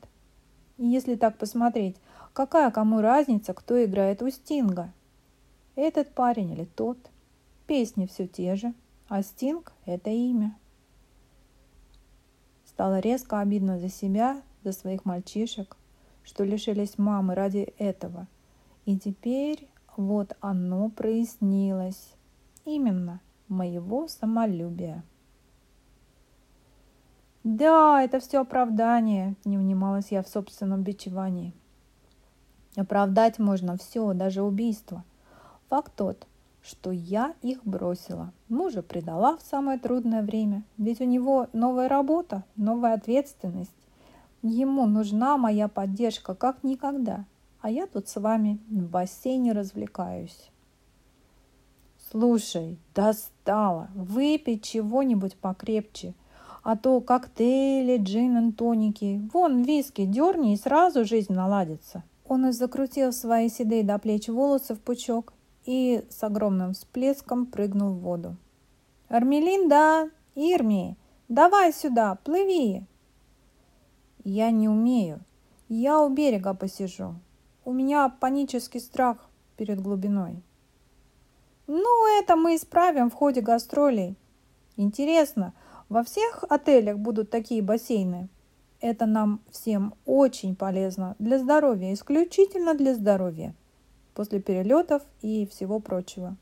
И 0.77 0.85
если 0.85 1.15
так 1.15 1.37
посмотреть, 1.37 1.97
какая 2.33 2.71
кому 2.71 3.01
разница, 3.01 3.53
кто 3.53 3.83
играет 3.83 4.21
у 4.21 4.29
Стинга? 4.29 4.93
Этот 5.75 6.13
парень 6.13 6.51
или 6.51 6.65
тот? 6.65 6.97
Песни 7.65 8.05
все 8.05 8.27
те 8.27 8.55
же, 8.55 8.73
а 9.09 9.21
Стинг– 9.21 9.73
это 9.85 10.09
имя. 10.09 10.57
Стало 12.65 12.99
резко 12.99 13.39
обидно 13.39 13.79
за 13.79 13.89
себя, 13.89 14.41
за 14.63 14.71
своих 14.71 15.03
мальчишек, 15.03 15.75
что 16.23 16.43
лишились 16.43 16.97
мамы 16.97 17.35
ради 17.35 17.73
этого. 17.77 18.27
И 18.85 18.97
теперь 18.97 19.67
вот 19.95 20.37
оно 20.41 20.89
прояснилось. 20.89 22.13
Именно 22.65 23.21
моего 23.47 24.07
самолюбия. 24.07 25.03
Да, 27.47 28.03
это 28.03 28.19
все 28.19 28.41
оправдание, 28.41 29.35
не 29.45 29.57
унималась 29.57 30.11
я 30.11 30.21
в 30.21 30.27
собственном 30.27 30.83
бичевании. 30.83 31.53
Оправдать 32.75 33.39
можно 33.39 33.77
все, 33.77 34.11
даже 34.11 34.43
убийство. 34.43 35.05
Факт 35.69 35.93
тот, 35.95 36.27
что 36.61 36.91
я 36.91 37.35
их 37.41 37.63
бросила. 37.63 38.33
Мужа 38.49 38.83
предала 38.83 39.37
в 39.37 39.41
самое 39.41 39.79
трудное 39.79 40.23
время, 40.23 40.63
ведь 40.77 40.99
у 40.99 41.05
него 41.05 41.47
новая 41.53 41.87
работа, 41.87 42.43
новая 42.57 42.95
ответственность. 42.95 43.71
Ему 44.41 44.85
нужна 44.85 45.37
моя 45.37 45.69
поддержка 45.69 46.35
как 46.35 46.65
никогда, 46.65 47.23
а 47.61 47.69
я 47.69 47.87
тут 47.87 48.09
с 48.09 48.19
вами 48.19 48.59
в 48.69 48.89
бассейне 48.89 49.53
развлекаюсь. 49.53 50.51
Слушай, 52.11 52.77
достала, 52.93 53.87
выпей 53.95 54.59
чего-нибудь 54.59 55.37
покрепче– 55.37 56.13
а 56.67 56.75
то 56.75 56.99
коктейли, 56.99 57.97
джин 57.97 58.49
и 58.49 58.51
тоники. 58.51 59.21
Вон 59.31 59.61
виски, 59.63 60.03
дерни, 60.03 60.51
и 60.51 60.57
сразу 60.57 61.05
жизнь 61.05 61.31
наладится. 61.31 62.03
Он 62.27 62.51
закрутил 62.51 63.13
свои 63.13 63.47
седые 63.47 63.85
до 63.85 63.97
плеч 63.97 64.27
волосы 64.27 64.75
в 64.75 64.81
пучок 64.81 65.31
и 65.63 66.03
с 66.09 66.21
огромным 66.23 66.73
всплеском 66.73 67.45
прыгнул 67.45 67.93
в 67.93 67.99
воду. 67.99 68.35
«Армелинда! 69.07 70.09
Ирми! 70.35 70.97
Давай 71.29 71.71
сюда, 71.71 72.15
плыви!» 72.25 72.83
«Я 74.25 74.51
не 74.51 74.67
умею. 74.67 75.21
Я 75.69 76.01
у 76.01 76.09
берега 76.09 76.53
посижу. 76.53 77.15
У 77.63 77.71
меня 77.71 78.09
панический 78.09 78.81
страх 78.81 79.29
перед 79.55 79.79
глубиной». 79.79 80.43
«Ну, 81.65 82.19
это 82.19 82.35
мы 82.35 82.57
исправим 82.57 83.09
в 83.09 83.13
ходе 83.13 83.39
гастролей. 83.39 84.17
Интересно, 84.75 85.53
во 85.89 86.03
всех 86.03 86.43
отелях 86.49 86.97
будут 86.97 87.29
такие 87.29 87.61
бассейны. 87.61 88.29
Это 88.79 89.05
нам 89.05 89.41
всем 89.49 89.95
очень 90.05 90.55
полезно 90.55 91.15
для 91.17 91.39
здоровья, 91.39 91.93
исключительно 91.93 92.75
для 92.75 92.93
здоровья, 92.93 93.55
после 94.13 94.39
перелетов 94.39 95.01
и 95.21 95.47
всего 95.47 95.79
прочего. 95.79 96.35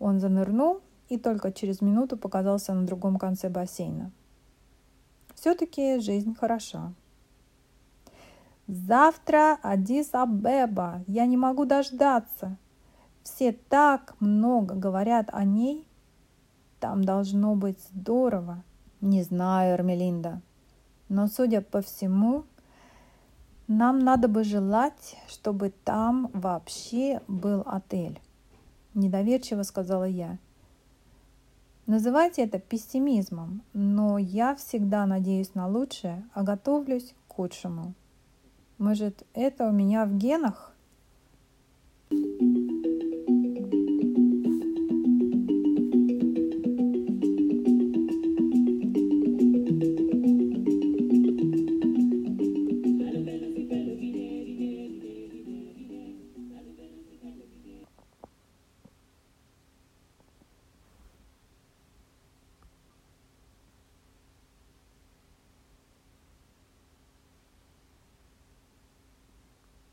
Он 0.00 0.18
занырнул 0.18 0.80
и 1.08 1.18
только 1.18 1.52
через 1.52 1.80
минуту 1.80 2.16
показался 2.16 2.74
на 2.74 2.84
другом 2.84 3.18
конце 3.18 3.48
бассейна. 3.48 4.10
все-таки 5.34 6.00
жизнь 6.00 6.34
хороша. 6.34 6.92
Завтра 8.66 9.58
Адис-Абеба, 9.62 11.04
я 11.06 11.26
не 11.26 11.36
могу 11.36 11.66
дождаться. 11.66 12.56
Все 13.22 13.52
так 13.52 14.14
много 14.20 14.74
говорят 14.74 15.28
о 15.32 15.44
ней. 15.44 15.86
Там 16.80 17.04
должно 17.04 17.54
быть 17.54 17.78
здорово. 17.92 18.62
Не 19.00 19.22
знаю, 19.22 19.74
Эрмелинда. 19.74 20.40
Но, 21.08 21.26
судя 21.28 21.60
по 21.60 21.80
всему, 21.80 22.44
нам 23.66 23.98
надо 23.98 24.28
бы 24.28 24.44
желать, 24.44 25.16
чтобы 25.28 25.72
там 25.84 26.30
вообще 26.32 27.22
был 27.28 27.62
отель. 27.66 28.20
Недоверчиво 28.94 29.62
сказала 29.62 30.04
я. 30.04 30.38
Называйте 31.86 32.42
это 32.42 32.58
пессимизмом, 32.58 33.62
но 33.74 34.16
я 34.16 34.54
всегда 34.54 35.04
надеюсь 35.04 35.54
на 35.54 35.68
лучшее, 35.68 36.24
а 36.32 36.42
готовлюсь 36.42 37.14
к 37.28 37.34
худшему. 37.34 37.92
Может, 38.78 39.26
это 39.34 39.68
у 39.68 39.72
меня 39.72 40.06
в 40.06 40.16
генах? 40.16 40.74